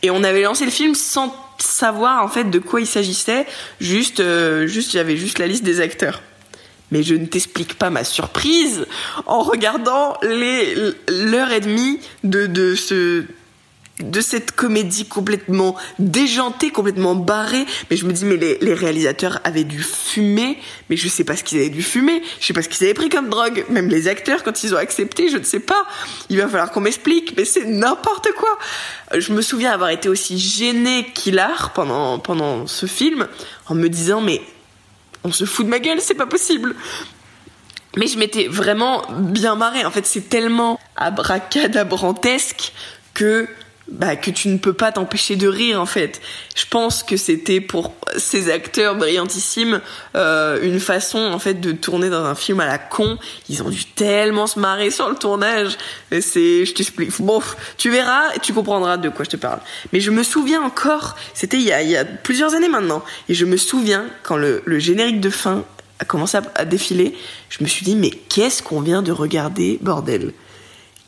Et 0.02 0.12
on 0.12 0.24
avait 0.24 0.44
lancé 0.44 0.64
le 0.64 0.72
film 0.72 0.96
sans 0.96 1.36
savoir 1.58 2.24
en 2.24 2.28
fait 2.28 2.46
de 2.46 2.60
quoi 2.60 2.82
il 2.82 2.88
s'agissait. 2.88 3.46
Juste, 3.80 4.20
euh, 4.20 4.68
juste, 4.68 4.92
j'avais 4.92 5.18
juste 5.18 5.40
la 5.40 5.48
liste 5.48 5.64
des 5.64 5.82
acteurs. 5.82 6.22
Mais 6.92 7.04
je 7.04 7.16
ne 7.16 7.26
t'explique 7.26 7.78
pas 7.78 7.90
ma 7.90 8.04
surprise 8.04 8.86
en 9.26 9.42
regardant 9.42 10.16
l'heure 10.22 11.52
et 11.52 11.60
demie 11.60 12.00
de 12.24 12.46
de 12.46 12.76
ce 12.76 13.24
de 14.00 14.22
cette 14.22 14.54
comédie 14.54 15.06
complètement 15.06 15.76
déjantée, 16.00 16.72
complètement 16.72 17.14
barrée. 17.14 17.66
Mais 17.90 17.98
je 17.98 18.06
me 18.06 18.14
dis, 18.14 18.26
mais 18.26 18.38
les, 18.38 18.74
réalisateurs 18.74 19.40
avaient 19.44 19.64
dû 19.64 19.84
fumer, 19.84 20.58
mais 20.90 20.98
je 20.98 21.08
sais 21.08 21.24
pas 21.24 21.36
ce 21.36 21.44
qu'ils 21.44 21.60
avaient 21.60 21.70
dû 21.70 21.84
fumer, 21.84 22.24
je 22.40 22.46
sais 22.48 22.54
pas 22.54 22.64
ce 22.64 22.70
qu'ils 22.70 22.86
avaient 22.86 22.96
pris 22.96 23.10
comme 23.10 23.30
drogue. 23.30 23.66
Même 23.70 23.90
les 23.90 24.08
acteurs, 24.08 24.44
quand 24.44 24.64
ils 24.64 24.74
ont 24.74 24.80
accepté, 24.80 25.30
je 25.30 25.38
ne 25.38 25.44
sais 25.44 25.60
pas. 25.60 25.86
Il 26.30 26.38
va 26.38 26.48
falloir 26.48 26.72
qu'on 26.72 26.82
m'explique, 26.82 27.36
mais 27.38 27.46
c'est 27.46 27.66
n'importe 27.66 28.30
quoi. 28.36 28.58
Je 29.16 29.32
me 29.32 29.42
souviens 29.42 29.72
avoir 29.72 29.92
été 29.92 30.10
aussi 30.10 30.40
gênée 30.40 31.06
qu'hilar 31.14 31.72
pendant, 31.74 32.18
pendant 32.18 32.66
ce 32.66 32.88
film, 32.88 33.28
en 33.68 33.76
me 33.76 33.90
disant, 33.90 34.22
mais 34.22 34.42
on 35.24 35.32
se 35.32 35.46
fout 35.46 35.66
de 35.66 35.70
ma 35.70 35.80
gueule, 35.80 36.02
c'est 36.02 36.16
pas 36.16 36.26
possible. 36.26 36.76
Mais 37.96 38.08
je 38.08 38.18
m'étais 38.18 38.48
vraiment 38.48 39.04
bien 39.20 39.56
marrée. 39.56 39.86
En 39.86 39.92
fait, 39.92 40.08
c'est 40.08 40.28
tellement 40.30 40.80
abracadabrantesque 40.96 42.74
que 43.14 43.48
bah, 43.90 44.16
que 44.16 44.32
tu 44.32 44.48
ne 44.48 44.58
peux 44.58 44.72
pas 44.74 44.94
t'empêcher 44.94 45.36
de 45.36 45.48
rire 45.48 45.80
en 45.80 45.86
fait. 45.86 46.22
Je 46.56 46.66
pense 46.70 47.04
que 47.04 47.18
c'était 47.18 47.60
pour 47.60 47.94
ces 48.18 48.50
acteurs 48.50 48.96
brillantissimes 48.96 49.82
euh, 50.16 50.60
une 50.62 50.80
façon 50.80 51.20
en 51.20 51.38
fait 51.38 51.56
de 51.56 51.74
tourner 51.74 52.10
dans 52.10 52.24
un 52.24 52.36
film 52.36 52.62
à 52.62 52.66
la 52.66 52.78
con. 52.78 53.18
Ils 53.50 53.62
ont 53.62 53.70
dû 53.70 53.84
tellement 53.86 54.48
se 54.48 54.58
marrer 54.58 54.90
sur 54.90 55.10
le 55.10 55.16
tournage. 55.16 55.78
C'est, 56.12 56.66
je 56.66 56.74
t'explique. 56.74 57.12
Bon, 57.20 57.42
tu 57.78 57.90
verras 57.90 58.34
et 58.36 58.40
tu 58.40 58.54
comprendras 58.54 58.98
de 58.98 59.10
quoi 59.10 59.26
je 59.26 59.32
te 59.32 59.38
parle. 59.38 59.60
Mais 59.92 60.00
je 60.00 60.12
me 60.12 60.24
souviens 60.24 60.62
encore, 60.62 61.16
c'était 61.34 61.58
il 61.58 61.64
y 61.64 61.74
a, 61.74 61.82
il 61.82 61.90
y 61.90 61.98
a 61.98 62.06
plusieurs 62.06 62.54
années 62.54 62.70
maintenant, 62.70 63.04
et 63.28 63.34
je 63.34 63.46
me 63.46 63.58
souviens 63.58 64.06
quand 64.24 64.38
le, 64.38 64.64
générique 64.80 65.20
de 65.20 65.30
fin 65.30 65.64
a 66.00 66.06
commencé 66.06 66.38
à 66.56 66.66
défiler, 66.66 67.16
je 67.50 67.64
me 67.64 67.68
suis 67.68 67.86
dit 67.86 67.96
mais 67.96 68.10
qu'est-ce 68.10 68.64
qu'on 68.64 68.82
vient 68.82 69.02
de 69.02 69.12
regarder, 69.12 69.78
bordel? 69.82 70.34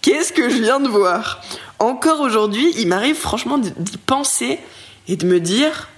Qu'est-ce 0.05 0.31
que 0.31 0.49
je 0.49 0.57
viens 0.57 0.79
de 0.79 0.87
voir? 0.87 1.41
Encore 1.79 2.21
aujourd'hui, 2.21 2.73
il 2.77 2.87
m'arrive 2.87 3.15
franchement 3.15 3.57
d'y 3.57 3.97
penser 3.97 4.59
et 5.07 5.15
de 5.15 5.25
me 5.25 5.39
dire 5.39 5.89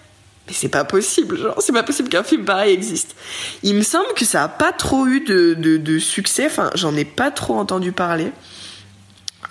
mais 0.47 0.53
c'est 0.53 0.69
pas 0.69 0.85
possible, 0.85 1.37
genre 1.37 1.55
c'est 1.59 1.73
pas 1.73 1.83
possible 1.83 2.07
qu'un 2.07 2.23
film 2.23 2.45
pareil 2.45 2.73
existe. 2.73 3.15
Il 3.63 3.75
me 3.75 3.81
semble 3.81 4.13
que 4.15 4.23
ça 4.23 4.43
a 4.43 4.47
pas 4.47 4.71
trop 4.71 5.05
eu 5.05 5.19
de, 5.19 5.53
de, 5.53 5.99
succès, 5.99 6.45
enfin 6.45 6.69
j'en 6.73 6.95
ai 6.95 7.03
pas 7.03 7.31
trop 7.31 7.55
entendu 7.55 7.91
parler. 7.91 8.31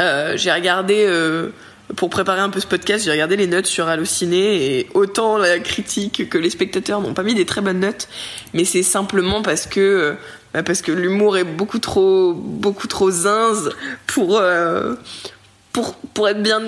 Euh, 0.00 0.36
j'ai 0.36 0.50
regardé 0.50 1.04
euh, 1.06 1.50
pour 1.96 2.08
préparer 2.08 2.40
un 2.40 2.48
peu 2.48 2.60
ce 2.60 2.66
podcast, 2.66 3.04
j'ai 3.04 3.10
regardé 3.10 3.36
les 3.36 3.46
notes 3.46 3.66
sur 3.66 3.88
Allociné 3.88 4.78
et 4.78 4.88
autant 4.94 5.36
la 5.36 5.58
critique 5.58 6.30
que 6.30 6.38
les 6.38 6.50
spectateurs 6.50 7.00
n'ont 7.00 7.14
pas 7.14 7.22
mis 7.22 7.34
des 7.34 7.44
très 7.44 7.60
bonnes 7.60 7.80
notes, 7.80 8.08
mais 8.54 8.64
c'est 8.64 8.82
simplement 8.82 9.42
parce 9.42 9.66
que 9.66 9.80
euh, 9.80 10.14
bah, 10.54 10.62
parce 10.62 10.80
que 10.80 10.92
l'humour 10.92 11.36
est 11.36 11.44
beaucoup 11.44 11.78
trop 11.78 12.32
beaucoup 12.32 12.86
trop 12.86 13.10
zinze 13.10 13.70
pour 14.06 14.40
pour, 16.14 16.28
être 16.28 16.42
bien, 16.42 16.60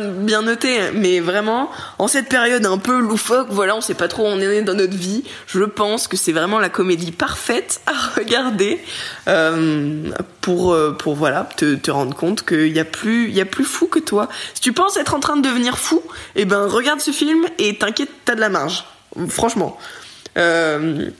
noté. 0.43 0.79
Mais 0.95 1.21
vraiment, 1.21 1.71
en 1.99 2.09
cette 2.09 2.29
période 2.29 2.65
un 2.67 2.79
peu 2.79 2.99
loufoque, 2.99 3.49
voilà, 3.51 3.77
on 3.77 3.81
sait 3.81 3.95
pas 3.95 4.09
trop 4.09 4.25
où 4.25 4.27
on 4.27 4.41
est 4.41 4.63
dans 4.63 4.75
notre 4.75 4.97
vie. 4.97 5.25
Je 5.47 5.61
pense 5.65 6.09
que 6.09 6.17
c'est 6.17 6.33
vraiment 6.33 6.59
la 6.59 6.69
comédie 6.69 7.13
parfaite 7.13 7.81
à 7.87 7.93
regarder 8.17 8.81
euh, 9.29 10.11
pour, 10.41 10.73
euh, 10.73 10.93
pour 10.93 11.15
voilà, 11.15 11.49
te, 11.57 11.91
rendre 11.91 12.15
compte 12.15 12.45
qu'il 12.45 12.69
y 12.69 12.81
a 12.81 12.85
plus, 12.85 13.31
y 13.31 13.41
a 13.41 13.47
plus 13.47 13.65
fou 13.65 13.87
que 13.87 13.99
toi. 13.99 14.29
Si 14.55 14.61
tu 14.61 14.73
penses 14.73 14.97
être 14.97 15.15
en 15.15 15.21
train 15.21 15.37
de 15.37 15.43
devenir 15.43 15.79
fou, 15.79 16.03
eh 16.37 16.45
ben, 16.45 16.67
regarde 16.67 17.01
ce 17.01 17.11
film 17.11 17.47
et 17.59 17.79
t'inquiète, 17.79 18.11
t'as 18.25 18.35
de 18.35 18.41
la 18.41 18.49
marge. 18.49 18.85
Franchement. 19.29 19.79
Euh, 20.37 21.11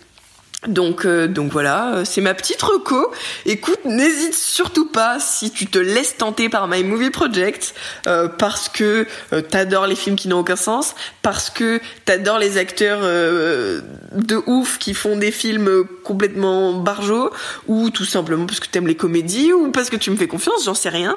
donc, 0.67 1.07
euh, 1.07 1.29
donc 1.29 1.53
voilà, 1.53 1.95
euh, 1.95 2.05
c'est 2.05 2.21
ma 2.21 2.35
petite 2.35 2.61
reco. 2.63 3.13
Écoute, 3.47 3.79
n'hésite 3.85 4.35
surtout 4.35 4.87
pas 4.87 5.21
si 5.21 5.53
tu 5.53 5.67
te 5.67 5.79
laisses 5.79 6.17
tenter 6.17 6.49
par 6.49 6.67
My 6.67 6.83
Movie 6.83 7.11
Project, 7.11 7.77
euh, 8.09 8.27
parce 8.27 8.69
que 8.69 9.07
t'adores 9.51 9.87
les 9.87 9.95
films 9.95 10.17
qui 10.17 10.27
n'ont 10.27 10.41
aucun 10.41 10.57
sens, 10.57 10.97
parce 11.23 11.49
que 11.49 11.81
t'adores 12.05 12.41
les 12.41 12.59
acteurs 12.59 13.03
de 13.03 14.43
ouf 14.47 14.79
qui 14.79 14.95
font 14.95 15.17
des 15.17 15.31
films 15.31 15.85
complètement 16.03 16.73
barjots, 16.73 17.31
ou 17.69 17.91
tout 17.91 18.05
simplement 18.05 18.47
parce 18.47 18.59
que 18.59 18.67
t'aimes 18.67 18.89
les 18.89 18.97
comédies, 18.97 19.53
ou 19.53 19.71
parce 19.71 19.91
que 19.91 19.97
tu 19.97 20.11
me 20.11 20.17
fais 20.17 20.27
confiance, 20.27 20.65
j'en 20.65 20.75
sais 20.75 20.89
rien. 20.89 21.17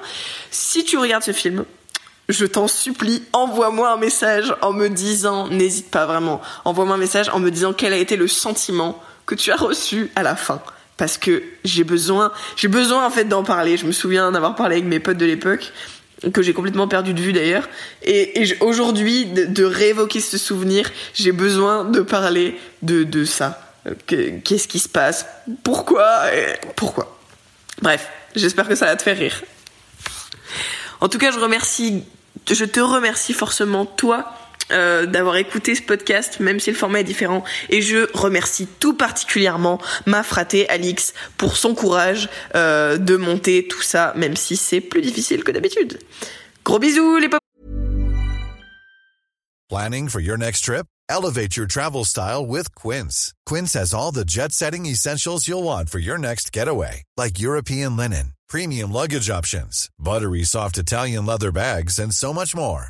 Si 0.52 0.84
tu 0.84 0.98
regardes 1.00 1.24
ce 1.24 1.32
film, 1.32 1.66
je 2.30 2.46
t'en 2.46 2.68
supplie, 2.68 3.24
envoie-moi 3.34 3.92
un 3.92 3.98
message 3.98 4.54
en 4.62 4.72
me 4.72 4.88
disant, 4.88 5.48
n'hésite 5.48 5.90
pas 5.90 6.06
vraiment, 6.06 6.42
envoie-moi 6.64 6.96
un 6.96 7.00
message 7.00 7.30
en 7.30 7.40
me 7.40 7.50
disant 7.50 7.74
quel 7.74 7.92
a 7.92 7.98
été 7.98 8.18
le 8.18 8.28
sentiment 8.28 9.02
que 9.26 9.36
tu 9.36 9.52
as 9.52 9.56
reçu 9.56 10.12
à 10.16 10.24
la 10.24 10.36
fin. 10.36 10.62
Parce 10.98 11.18
que 11.18 11.42
j'ai 11.64 11.84
besoin 11.84 12.32
j'ai 12.56 12.68
besoin 12.68 13.06
en 13.06 13.10
fait 13.10 13.26
d'en 13.26 13.44
parler. 13.44 13.78
Je 13.78 13.86
me 13.86 13.92
souviens 13.92 14.32
d'avoir 14.32 14.56
parlé 14.56 14.78
avec 14.78 14.88
mes 14.88 15.00
potes 15.00 15.18
de 15.18 15.26
l'époque 15.26 15.72
que 16.34 16.44
j'ai 16.44 16.54
complètement 16.54 16.88
perdu 16.88 17.14
de 17.14 17.22
vue 17.22 17.34
d'ailleurs. 17.34 17.68
Et, 18.04 18.56
aujourd'hui 18.60 19.26
de, 19.26 19.64
réévoquer 19.64 20.20
ce 20.20 20.38
souvenir 20.38 20.92
j'ai 21.14 21.32
besoin 21.32 21.86
de 21.86 22.02
parler 22.02 22.60
de, 22.82 23.04
de 23.04 23.26
ça. 23.26 23.74
Qu'est-ce 24.06 24.68
qui 24.68 24.78
se 24.78 24.90
passe? 24.90 25.26
Pourquoi? 25.64 26.26
Pourquoi? 26.76 27.18
Bref 27.82 28.08
j'espère 28.36 28.68
que 28.68 28.76
ça 28.76 28.86
va 28.86 28.96
te 28.96 29.02
faire 29.02 29.18
rire. 29.18 29.44
En 31.00 31.10
tout 31.10 31.18
cas 31.18 31.32
je 31.32 31.40
remercie 31.40 32.04
je 32.50 32.66
te 32.66 32.80
remercie 32.80 33.34
forcément 33.34 33.86
toi 33.86 34.32
euh, 34.72 35.06
d'avoir 35.06 35.38
écouté 35.38 35.76
ce 35.76 35.82
podcast, 35.82 36.40
même 36.40 36.60
si 36.60 36.72
le 36.72 36.78
format 36.78 37.02
est 37.02 37.06
différent. 37.06 37.44
Et 37.70 37.82
je 37.82 38.10
remercie 38.14 38.68
tout 38.80 38.94
particulièrement 38.94 39.80
ma 40.06 40.24
fratée 40.24 40.68
Alix 40.70 41.14
pour 41.38 41.58
son 41.58 41.76
courage 41.76 42.30
euh, 42.56 42.98
de 42.98 43.16
monter 43.16 43.68
tout 43.68 43.82
ça, 43.82 44.14
même 44.16 44.36
si 44.36 44.58
c'est 44.58 44.82
plus 44.82 45.02
difficile 45.02 45.44
que 45.44 45.52
d'habitude. 45.52 46.00
Gros 46.64 46.80
bisous 46.80 47.18
les 47.18 47.30
pop 47.30 47.40
Planning 49.70 50.10
for 50.10 50.20
your 50.20 50.38
next 50.38 50.66
trip? 50.66 50.86
Elevate 51.08 51.56
your 51.56 51.66
travel 51.66 52.04
style 52.04 52.46
with 52.46 52.76
Quince. 52.76 53.34
Quince 53.46 53.74
has 53.74 53.94
all 53.94 54.12
the 54.12 54.26
jet-setting 54.26 54.86
essentials 54.86 55.48
you'll 55.48 55.64
want 55.64 55.90
for 55.90 56.00
your 56.00 56.18
next 56.18 56.52
getaway, 56.52 57.04
like 57.18 57.40
European 57.40 57.96
linen, 57.96 58.34
premium 58.50 58.92
luggage 58.92 59.30
options, 59.30 59.90
buttery 59.98 60.44
soft 60.44 60.78
Italian 60.78 61.26
leather 61.26 61.52
bags, 61.52 62.00
and 62.00 62.14
so 62.14 62.34
much 62.34 62.54
more. 62.54 62.90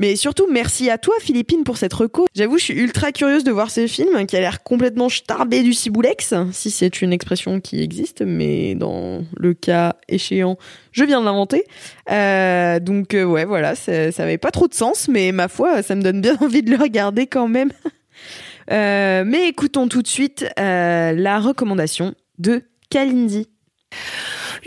Mais 0.00 0.14
surtout, 0.14 0.46
merci 0.50 0.90
à 0.90 0.98
toi, 0.98 1.14
Philippine, 1.20 1.64
pour 1.64 1.76
cette 1.76 1.92
reco. 1.92 2.26
J'avoue, 2.34 2.56
je 2.56 2.64
suis 2.64 2.74
ultra 2.74 3.10
curieuse 3.10 3.42
de 3.42 3.50
voir 3.50 3.70
ce 3.70 3.88
film 3.88 4.26
qui 4.26 4.36
a 4.36 4.40
l'air 4.40 4.62
complètement 4.62 5.08
starbé 5.08 5.62
du 5.62 5.72
ciboulex, 5.72 6.34
si 6.52 6.70
c'est 6.70 7.02
une 7.02 7.12
expression 7.12 7.60
qui 7.60 7.82
existe, 7.82 8.22
mais 8.22 8.76
dans 8.76 9.24
le 9.36 9.54
cas 9.54 9.96
échéant, 10.08 10.56
je 10.92 11.02
viens 11.04 11.20
de 11.20 11.24
l'inventer. 11.24 11.64
Euh, 12.10 12.78
donc, 12.78 13.14
euh, 13.14 13.24
ouais, 13.24 13.44
voilà, 13.44 13.74
ça, 13.74 14.12
ça 14.12 14.22
avait 14.22 14.38
pas 14.38 14.52
trop 14.52 14.68
de 14.68 14.74
sens, 14.74 15.08
mais 15.08 15.32
ma 15.32 15.48
foi, 15.48 15.82
ça 15.82 15.96
me 15.96 16.02
donne 16.02 16.20
bien 16.20 16.36
envie 16.40 16.62
de 16.62 16.70
le 16.70 16.76
regarder 16.76 17.26
quand 17.26 17.48
même. 17.48 17.72
euh, 18.70 19.24
mais 19.26 19.48
écoutons 19.48 19.88
tout 19.88 20.02
de 20.02 20.08
suite 20.08 20.46
la 20.56 21.40
recommandation 21.40 22.14
de 22.38 22.62
Kalindi. 22.88 23.48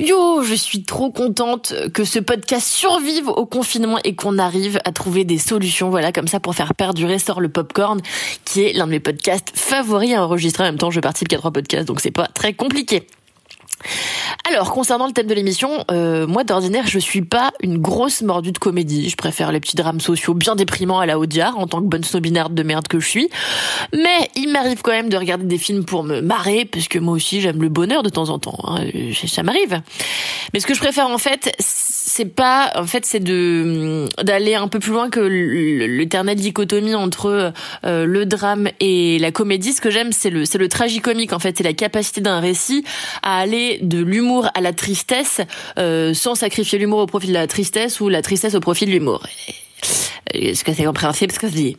Yo, 0.01 0.41
je 0.41 0.55
suis 0.55 0.81
trop 0.81 1.11
contente 1.11 1.75
que 1.93 2.05
ce 2.05 2.17
podcast 2.17 2.65
survive 2.65 3.27
au 3.27 3.45
confinement 3.45 3.99
et 4.03 4.15
qu'on 4.15 4.39
arrive 4.39 4.79
à 4.83 4.91
trouver 4.91 5.25
des 5.25 5.37
solutions, 5.37 5.91
voilà, 5.91 6.11
comme 6.11 6.27
ça 6.27 6.39
pour 6.39 6.55
faire 6.55 6.73
perdurer 6.73 7.19
Sort 7.19 7.39
le 7.39 7.49
Popcorn, 7.49 8.01
qui 8.43 8.63
est 8.63 8.73
l'un 8.73 8.87
de 8.87 8.91
mes 8.93 8.99
podcasts 8.99 9.51
favoris 9.53 10.15
à 10.15 10.23
enregistrer. 10.23 10.63
En 10.63 10.67
même 10.67 10.79
temps, 10.79 10.89
je 10.89 11.01
participe 11.01 11.27
qu'à 11.27 11.37
trois 11.37 11.51
podcasts, 11.51 11.87
donc 11.87 12.01
c'est 12.01 12.09
pas 12.09 12.25
très 12.25 12.53
compliqué. 12.53 13.05
Alors, 14.49 14.71
concernant 14.71 15.07
le 15.07 15.13
thème 15.13 15.27
de 15.27 15.33
l'émission, 15.33 15.85
euh, 15.91 16.27
moi 16.27 16.43
d'ordinaire, 16.43 16.87
je 16.87 16.99
suis 16.99 17.21
pas 17.21 17.51
une 17.61 17.77
grosse 17.77 18.21
mordue 18.21 18.51
de 18.51 18.57
comédie. 18.57 19.09
Je 19.09 19.15
préfère 19.15 19.51
les 19.51 19.59
petits 19.59 19.75
drames 19.75 20.01
sociaux 20.01 20.33
bien 20.33 20.55
déprimants 20.55 20.99
à 20.99 21.05
la 21.05 21.19
Audiard, 21.19 21.57
en 21.57 21.67
tant 21.67 21.79
que 21.79 21.87
bonne 21.87 22.03
snobinarde 22.03 22.53
de 22.53 22.63
merde 22.63 22.87
que 22.87 22.99
je 22.99 23.07
suis. 23.07 23.29
Mais 23.93 24.29
il 24.35 24.49
m'arrive 24.49 24.81
quand 24.81 24.91
même 24.91 25.09
de 25.09 25.17
regarder 25.17 25.45
des 25.45 25.57
films 25.57 25.85
pour 25.85 26.03
me 26.03 26.21
marrer, 26.21 26.65
parce 26.65 26.87
que 26.87 26.99
moi 26.99 27.13
aussi 27.13 27.41
j'aime 27.41 27.61
le 27.61 27.69
bonheur 27.69 28.03
de 28.03 28.09
temps 28.09 28.29
en 28.29 28.39
temps. 28.39 28.59
Hein. 28.65 28.85
Ça 29.27 29.43
m'arrive. 29.43 29.81
Mais 30.53 30.59
ce 30.59 30.65
que 30.65 30.73
je 30.73 30.79
préfère 30.79 31.07
en 31.07 31.17
fait, 31.17 31.55
c'est 32.03 32.25
pas, 32.25 32.71
en 32.75 32.85
fait, 32.85 33.05
c'est 33.05 33.19
de 33.19 34.05
d'aller 34.23 34.55
un 34.55 34.67
peu 34.67 34.79
plus 34.79 34.91
loin 34.91 35.09
que 35.09 35.19
l'éternelle 35.19 36.37
dichotomie 36.37 36.95
entre 36.95 37.53
euh, 37.85 38.05
le 38.05 38.25
drame 38.25 38.69
et 38.79 39.19
la 39.19 39.31
comédie. 39.31 39.73
Ce 39.73 39.81
que 39.81 39.91
j'aime, 39.91 40.11
c'est 40.11 40.29
le 40.29 40.45
c'est 40.45 40.57
le 40.57 40.67
tragicomique. 40.67 41.31
En 41.31 41.39
fait, 41.39 41.57
c'est 41.57 41.63
la 41.63 41.73
capacité 41.73 42.21
d'un 42.21 42.39
récit 42.39 42.83
à 43.21 43.37
aller 43.37 43.79
de 43.81 44.01
l'humour 44.01 44.49
à 44.55 44.61
la 44.61 44.73
tristesse 44.73 45.41
euh, 45.77 46.13
sans 46.13 46.35
sacrifier 46.35 46.79
l'humour 46.79 46.99
au 46.99 47.05
profit 47.05 47.27
de 47.27 47.33
la 47.33 47.47
tristesse 47.47 48.01
ou 48.01 48.09
la 48.09 48.21
tristesse 48.21 48.55
au 48.55 48.59
profit 48.59 48.85
de 48.85 48.91
l'humour. 48.91 49.23
Est-ce 50.33 50.63
que 50.63 50.73
c'est 50.73 50.83
compréhensible 50.83 51.31
ce 51.31 51.39
que 51.39 51.47
je 51.47 51.53
dis 51.53 51.77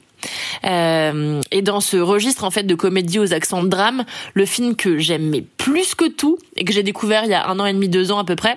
euh, 0.64 1.40
et 1.50 1.62
dans 1.62 1.80
ce 1.80 1.96
registre 1.96 2.44
en 2.44 2.52
fait 2.52 2.62
de 2.62 2.76
comédie 2.76 3.18
aux 3.18 3.32
accents 3.35 3.61
de 3.64 3.68
drame, 3.68 4.04
le 4.35 4.46
film 4.46 4.76
que 4.76 4.96
j'aimais 4.98 5.42
plus 5.56 5.96
que 5.96 6.08
tout 6.08 6.38
et 6.56 6.64
que 6.64 6.72
j'ai 6.72 6.85
découvert 6.85 7.24
il 7.24 7.30
y 7.30 7.35
a 7.35 7.48
un 7.48 7.58
an 7.58 7.66
et 7.66 7.72
demi, 7.72 7.88
deux 7.88 8.12
ans 8.12 8.18
à 8.18 8.24
peu 8.24 8.37
près, 8.37 8.56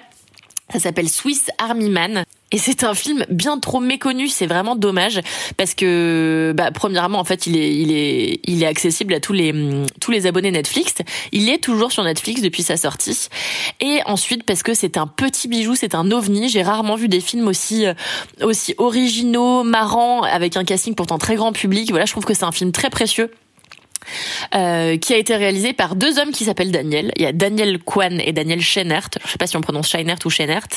ça 0.71 0.79
s'appelle 0.79 1.09
Swiss 1.09 1.49
Army 1.57 1.89
Man. 1.89 2.23
Et 2.51 2.57
c'est 2.57 2.83
un 2.83 2.93
film 2.93 3.25
bien 3.29 3.57
trop 3.57 3.79
méconnu, 3.79 4.27
c'est 4.27 4.45
vraiment 4.45 4.75
dommage 4.75 5.19
parce 5.57 5.73
que 5.73 6.53
bah, 6.55 6.69
premièrement 6.71 7.19
en 7.19 7.23
fait 7.23 7.47
il 7.47 7.57
est 7.57 7.75
il 7.75 7.91
est 7.91 8.39
il 8.43 8.63
est 8.63 8.67
accessible 8.67 9.15
à 9.15 9.19
tous 9.19 9.33
les 9.33 9.53
tous 9.99 10.11
les 10.11 10.27
abonnés 10.27 10.51
Netflix. 10.51 10.93
Il 11.31 11.49
est 11.49 11.57
toujours 11.57 11.91
sur 11.91 12.03
Netflix 12.03 12.41
depuis 12.41 12.63
sa 12.63 12.77
sortie. 12.77 13.29
Et 13.81 13.99
ensuite 14.05 14.43
parce 14.43 14.63
que 14.63 14.73
c'est 14.73 14.95
un 14.95 15.07
petit 15.07 15.47
bijou, 15.47 15.75
c'est 15.75 15.95
un 15.95 16.11
ovni. 16.11 16.47
J'ai 16.47 16.61
rarement 16.61 16.95
vu 16.95 17.09
des 17.09 17.19
films 17.19 17.47
aussi 17.47 17.87
euh, 17.87 17.93
aussi 18.41 18.75
originaux, 18.77 19.63
marrants, 19.63 20.21
avec 20.21 20.55
un 20.55 20.63
casting 20.63 20.93
pourtant 20.93 21.17
très 21.17 21.35
grand 21.35 21.51
public. 21.51 21.89
Voilà, 21.89 22.05
je 22.05 22.11
trouve 22.11 22.25
que 22.25 22.35
c'est 22.35 22.45
un 22.45 22.51
film 22.51 22.71
très 22.71 22.89
précieux 22.89 23.31
euh, 24.53 24.97
qui 24.97 25.13
a 25.13 25.17
été 25.17 25.35
réalisé 25.35 25.73
par 25.73 25.95
deux 25.95 26.19
hommes 26.19 26.31
qui 26.31 26.45
s'appellent 26.45 26.71
Daniel. 26.71 27.11
Il 27.15 27.23
y 27.23 27.25
a 27.25 27.31
Daniel 27.31 27.79
Kwan 27.79 28.19
et 28.19 28.33
Daniel 28.33 28.61
Scheinert. 28.61 29.09
Je 29.25 29.31
sais 29.31 29.37
pas 29.37 29.47
si 29.47 29.57
on 29.57 29.61
prononce 29.61 29.89
Scheinert 29.89 30.19
ou 30.25 30.29
Scheinert. 30.29 30.67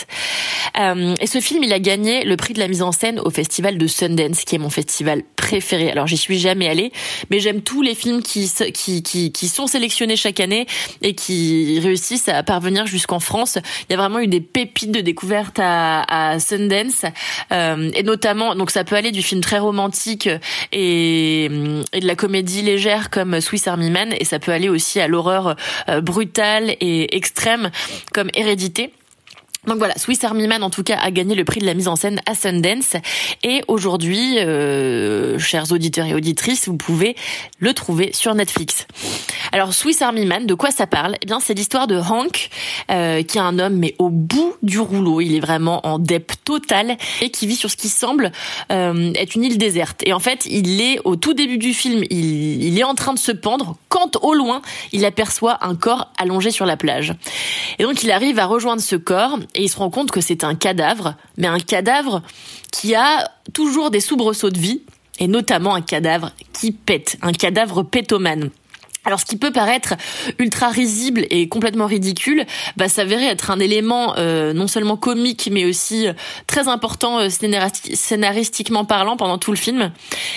Euh, 0.79 1.15
et 1.21 1.27
ce 1.27 1.41
film, 1.41 1.63
il 1.65 1.73
a 1.73 1.79
gagné 1.79 2.25
le 2.25 2.37
prix 2.37 2.55
de 2.55 2.59
la 2.59 2.69
mise 2.69 2.83
en 2.83 2.93
scène 2.93 3.21
au 3.21 3.31
festival 3.31 3.79
de 3.79 3.87
Sundance, 3.87 4.45
qui 4.45 4.55
est 4.55 4.59
mon 4.59 4.71
festival 4.71 5.23
préféré. 5.37 5.91
Alors, 5.91 6.07
j'y 6.07 6.17
suis 6.17 6.39
jamais 6.39 6.69
allée, 6.69 6.93
mais 7.31 7.41
j'aime 7.41 7.63
tous 7.63 7.83
les 7.83 7.95
films 7.95 8.23
qui, 8.23 8.51
qui, 8.75 9.03
qui, 9.03 9.33
qui 9.33 9.49
sont 9.49 9.67
sélectionnés 9.67 10.17
chaque 10.17 10.41
année 10.41 10.67
et 11.03 11.15
qui 11.15 11.81
réussissent 11.81 12.29
à 12.29 12.43
parvenir 12.43 12.87
jusqu'en 12.87 13.21
France. 13.21 13.59
Il 13.89 13.93
y 13.93 13.95
a 13.95 13.97
vraiment 13.97 14.19
eu 14.21 14.27
des 14.27 14.41
pépites 14.41 14.93
de 14.93 15.01
découverte 15.01 15.59
à, 15.59 16.33
à 16.33 16.39
Sundance, 16.39 17.05
euh, 17.53 17.91
et 17.95 18.03
notamment, 18.03 18.55
donc 18.55 18.71
ça 18.71 18.85
peut 18.85 18.97
aller 18.97 19.13
du 19.13 19.23
film 19.23 19.41
très 19.41 19.59
romantique 19.59 20.29
et, 20.73 21.45
et 21.45 22.01
de 22.01 22.07
la 22.07 22.15
comédie 22.15 22.63
légère 22.63 23.11
comme 23.19 23.41
Swiss 23.41 23.67
Army 23.67 23.91
Man 23.91 24.15
et 24.17 24.25
ça 24.25 24.39
peut 24.39 24.53
aller 24.53 24.69
aussi 24.69 25.01
à 25.01 25.09
l'horreur 25.09 25.57
euh, 25.89 26.01
brutale 26.01 26.77
et 26.79 27.17
extrême 27.17 27.73
comme 28.15 28.31
Hérédité. 28.33 28.93
Donc 29.69 29.79
voilà, 29.79 29.99
Swiss 29.99 30.25
Army 30.25 30.47
Man 30.47 30.63
en 30.63 30.71
tout 30.71 30.83
cas 30.83 30.97
a 30.97 31.11
gagné 31.11 31.35
le 31.35 31.45
prix 31.45 31.61
de 31.61 31.67
la 31.67 31.75
mise 31.75 31.89
en 31.89 31.97
scène 31.97 32.21
à 32.25 32.35
Sundance 32.35 32.97
et 33.43 33.61
aujourd'hui, 33.69 34.39
euh, 34.39 35.39
chers 35.39 35.73
auditeurs 35.73 36.07
et 36.07 36.15
auditrices, 36.15 36.69
vous 36.69 36.77
pouvez 36.79 37.17
le 37.59 37.75
trouver 37.75 38.11
sur 38.15 38.35
Netflix. 38.35 38.87
Alors 39.53 39.75
Swiss 39.75 40.01
Army 40.01 40.25
Man, 40.25 40.47
de 40.47 40.55
quoi 40.55 40.71
ça 40.71 40.87
parle? 40.87 41.17
Eh 41.23 41.27
bien, 41.27 41.39
c'est 41.41 41.55
l'histoire 41.55 41.87
de 41.87 41.97
Hank, 41.97 42.49
euh, 42.91 43.23
qui 43.23 43.39
est 43.39 43.43
un 43.43 43.59
homme 43.59 43.77
mais 43.77 43.95
au 43.99 44.09
bout 44.09 44.55
du 44.63 44.79
rouleau. 44.79 45.21
Il 45.21 45.35
est 45.35 45.41
vraiment 45.41 45.87
en 45.87 45.99
dep 45.99 46.33
total 46.45 46.97
et 47.21 47.31
qui 47.31 47.47
vit 47.47 47.57
sur 47.57 47.71
ce 47.71 47.77
qui 47.77 47.89
semble 47.89 48.33
euh, 48.73 49.13
être 49.15 49.35
une 49.35 49.45
île 49.45 49.59
déserte. 49.59 50.01
Et 50.07 50.13
en 50.15 50.19
fait, 50.19 50.47
il 50.47 50.81
est 50.81 50.99
au 51.05 51.17
tout 51.17 51.35
début 51.35 51.59
du 51.59 51.75
film, 51.75 52.05
il, 52.11 52.65
il 52.65 52.79
est 52.79 52.85
en 52.85 52.95
train 52.95 53.13
de 53.13 53.19
se 53.19 53.33
pendre 53.33 53.77
quand 53.89 54.17
au 54.23 54.35
loin, 54.35 54.63
il 54.93 55.05
aperçoit 55.05 55.59
un 55.63 55.75
corps 55.75 56.11
allongé 56.19 56.51
sur 56.51 56.67
la 56.67 56.77
plage. 56.77 57.15
Et 57.79 57.83
donc, 57.83 58.03
il 58.03 58.11
arrive 58.11 58.39
à 58.39 58.47
rejoindre 58.47 58.83
ce 58.83 58.97
corps 58.97 59.39
et 59.59 59.65
il 59.65 59.69
se 59.69 59.77
rend 59.77 59.91
compte 59.91 60.13
que 60.13 60.21
c'est 60.21 60.45
un 60.45 60.55
cadavre, 60.55 61.17
mais 61.37 61.49
un 61.49 61.59
cadavre 61.59 62.23
qui 62.71 62.95
a 62.95 63.29
toujours 63.53 63.91
des 63.91 64.01
soubresauts 64.01 64.51
de 64.51 64.59
vie, 64.59 64.83
et 65.19 65.27
notamment 65.27 65.75
un 65.75 65.81
cadavre 65.81 66.31
qui 66.53 66.71
pète, 66.71 67.19
un 67.23 67.33
cadavre 67.33 67.83
pétomane. 67.83 68.51
Alors, 69.05 69.21
ce 69.21 69.25
qui 69.25 69.37
peut 69.37 69.53
paraître 69.53 69.95
ultra 70.39 70.69
risible 70.69 71.25
et 71.31 71.49
complètement 71.49 71.87
ridicule, 71.87 72.45
va 72.77 72.89
s'avérer 72.89 73.27
être 73.27 73.51
un 73.51 73.59
élément 73.59 74.15
euh, 74.19 74.53
non 74.53 74.67
seulement 74.67 74.97
comique, 74.97 75.49
mais 75.51 75.65
aussi 75.65 76.09
euh, 76.09 76.13
très 76.47 76.69
important 76.69 77.21
euh, 77.21 77.29
scénaristiquement 77.31 78.85
parlant 78.85 79.17
pendant 79.17 79.39
tout 79.39 79.51
le 79.51 79.57
film. 79.57 79.93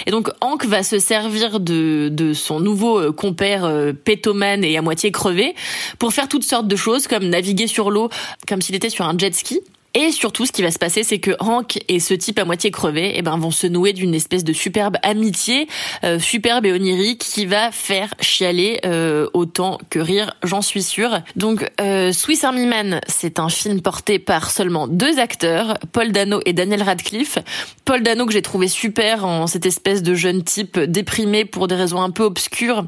Et 0.05 0.11
donc, 0.11 0.29
Hank 0.41 0.65
va 0.65 0.83
se 0.83 0.99
servir 0.99 1.59
de, 1.59 2.09
de 2.09 2.33
son 2.33 2.59
nouveau 2.59 3.11
compère 3.11 3.69
pétomane 4.03 4.63
et 4.63 4.77
à 4.77 4.81
moitié 4.81 5.11
crevé 5.11 5.55
pour 5.99 6.13
faire 6.13 6.27
toutes 6.27 6.43
sortes 6.43 6.67
de 6.67 6.75
choses, 6.75 7.07
comme 7.07 7.25
naviguer 7.25 7.67
sur 7.67 7.91
l'eau 7.91 8.09
comme 8.47 8.61
s'il 8.61 8.75
était 8.75 8.89
sur 8.89 9.05
un 9.05 9.17
jet 9.17 9.33
ski. 9.33 9.61
Et 9.93 10.11
surtout, 10.11 10.45
ce 10.45 10.51
qui 10.51 10.61
va 10.61 10.71
se 10.71 10.79
passer, 10.79 11.03
c'est 11.03 11.19
que 11.19 11.31
Hank 11.39 11.83
et 11.89 11.99
ce 11.99 12.13
type 12.13 12.39
à 12.39 12.45
moitié 12.45 12.71
crevé, 12.71 13.13
eh 13.15 13.21
ben, 13.21 13.37
vont 13.37 13.51
se 13.51 13.67
nouer 13.67 13.91
d'une 13.91 14.15
espèce 14.15 14.43
de 14.43 14.53
superbe 14.53 14.95
amitié, 15.03 15.67
euh, 16.03 16.17
superbe 16.17 16.65
et 16.65 16.71
onirique, 16.71 17.19
qui 17.19 17.45
va 17.45 17.71
faire 17.71 18.13
chialer 18.21 18.79
euh, 18.85 19.27
autant 19.33 19.79
que 19.89 19.99
rire, 19.99 20.33
j'en 20.43 20.61
suis 20.61 20.83
sûre. 20.83 21.21
Donc, 21.35 21.69
euh, 21.81 22.13
Swiss 22.13 22.45
Army 22.45 22.65
Man, 22.65 23.01
c'est 23.07 23.37
un 23.37 23.49
film 23.49 23.81
porté 23.81 24.17
par 24.17 24.49
seulement 24.49 24.87
deux 24.87 25.19
acteurs, 25.19 25.77
Paul 25.91 26.13
Dano 26.13 26.39
et 26.45 26.53
Daniel 26.53 26.83
Radcliffe. 26.83 27.37
Paul 27.83 28.01
Dano 28.01 28.25
que 28.25 28.31
j'ai 28.31 28.41
trouvé 28.41 28.69
super 28.69 29.25
en 29.25 29.47
cette 29.47 29.65
espèce 29.65 30.03
de 30.03 30.15
jeune 30.15 30.43
type 30.43 30.79
déprimé 30.79 31.43
pour 31.43 31.67
des 31.67 31.75
raisons 31.75 32.01
un 32.01 32.11
peu 32.11 32.23
obscures 32.23 32.85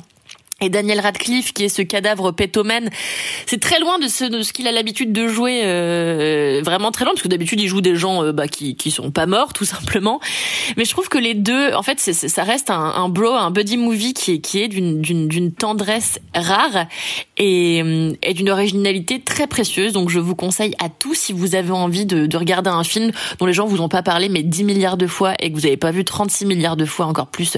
et 0.61 0.69
Daniel 0.69 0.99
Radcliffe 0.99 1.53
qui 1.53 1.65
est 1.65 1.69
ce 1.69 1.81
cadavre 1.81 2.31
pétomène, 2.31 2.89
c'est 3.45 3.59
très 3.59 3.79
loin 3.79 3.99
de 3.99 4.07
ce, 4.07 4.25
de 4.25 4.41
ce 4.43 4.53
qu'il 4.53 4.67
a 4.67 4.71
l'habitude 4.71 5.11
de 5.11 5.27
jouer, 5.27 5.61
euh, 5.63 6.61
vraiment 6.63 6.91
très 6.91 7.05
loin 7.05 7.13
parce 7.13 7.23
que 7.23 7.27
d'habitude 7.27 7.59
il 7.59 7.67
joue 7.67 7.81
des 7.81 7.95
gens 7.95 8.23
euh, 8.23 8.31
bah, 8.31 8.47
qui 8.47 8.75
qui 8.75 8.91
sont 8.91 9.11
pas 9.11 9.25
morts 9.25 9.53
tout 9.53 9.65
simplement. 9.65 10.19
Mais 10.77 10.85
je 10.85 10.91
trouve 10.91 11.09
que 11.09 11.17
les 11.17 11.33
deux, 11.33 11.73
en 11.73 11.83
fait, 11.83 11.99
ça 11.99 12.43
reste 12.43 12.69
un, 12.69 12.93
un, 12.95 13.09
bro, 13.09 13.33
un 13.33 13.51
buddy 13.51 13.77
movie 13.77 14.13
qui 14.13 14.33
est 14.33 14.39
qui 14.39 14.61
est 14.61 14.67
d'une 14.67 15.01
d'une 15.01 15.27
d'une 15.27 15.51
tendresse 15.51 16.19
rare 16.33 16.87
et, 17.37 17.77
et 18.21 18.33
d'une 18.33 18.49
originalité 18.49 19.19
très 19.19 19.47
précieuse. 19.47 19.93
Donc 19.93 20.09
je 20.09 20.19
vous 20.19 20.35
conseille 20.35 20.75
à 20.79 20.89
tous 20.89 21.15
si 21.15 21.33
vous 21.33 21.55
avez 21.55 21.71
envie 21.71 22.05
de, 22.05 22.25
de 22.25 22.37
regarder 22.37 22.69
un 22.69 22.83
film 22.83 23.11
dont 23.39 23.45
les 23.45 23.53
gens 23.53 23.65
vous 23.65 23.81
ont 23.81 23.89
pas 23.89 24.03
parlé 24.03 24.29
mais 24.29 24.43
10 24.43 24.63
milliards 24.63 24.97
de 24.97 25.07
fois 25.07 25.33
et 25.39 25.51
que 25.51 25.55
vous 25.55 25.65
avez 25.65 25.77
pas 25.77 25.91
vu 25.91 26.03
36 26.03 26.45
milliards 26.45 26.77
de 26.77 26.85
fois 26.85 27.05
encore 27.05 27.27
plus 27.27 27.57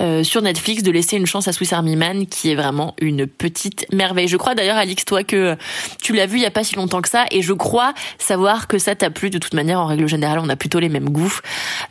euh, 0.00 0.22
sur 0.22 0.42
Netflix, 0.42 0.82
de 0.82 0.90
laisser 0.90 1.16
une 1.16 1.26
chance 1.26 1.48
à 1.48 1.52
Swiss 1.52 1.72
Army 1.72 1.96
Man 1.96 2.26
qui 2.26 2.50
est 2.50 2.54
vraiment 2.54 2.94
une 3.00 3.26
petite 3.26 3.86
merveille. 3.92 4.28
Je 4.28 4.36
crois 4.36 4.54
d'ailleurs, 4.54 4.76
Alix, 4.76 5.04
toi, 5.04 5.24
que 5.24 5.56
tu 6.02 6.12
l'as 6.12 6.26
vu 6.26 6.38
il 6.38 6.42
y 6.42 6.46
a 6.46 6.50
pas 6.50 6.64
si 6.64 6.74
longtemps 6.76 7.02
que 7.02 7.08
ça, 7.08 7.24
et 7.30 7.42
je 7.42 7.52
crois 7.52 7.94
savoir 8.18 8.66
que 8.66 8.78
ça 8.78 8.94
t'a 8.94 9.10
plu. 9.10 9.30
De 9.30 9.38
toute 9.38 9.54
manière, 9.54 9.80
en 9.80 9.86
règle 9.86 10.06
générale, 10.06 10.38
on 10.42 10.48
a 10.48 10.56
plutôt 10.56 10.80
les 10.80 10.88
mêmes 10.88 11.10
goûts. 11.10 11.38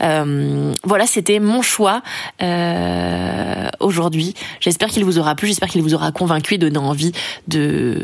Euh, 0.02 0.74
voilà, 0.84 1.08
c'était 1.08 1.40
mon 1.40 1.62
choix 1.62 2.02
euh, 2.42 3.70
aujourd'hui. 3.80 4.34
J'espère 4.60 4.90
qu'il 4.90 5.04
vous 5.04 5.20
aura 5.20 5.36
plu, 5.36 5.48
j'espère 5.48 5.70
qu'il 5.70 5.82
vous 5.82 5.94
aura 5.94 6.12
convaincu 6.12 6.56
et 6.56 6.58
donné 6.58 6.78
envie 6.78 7.12
de 7.48 7.98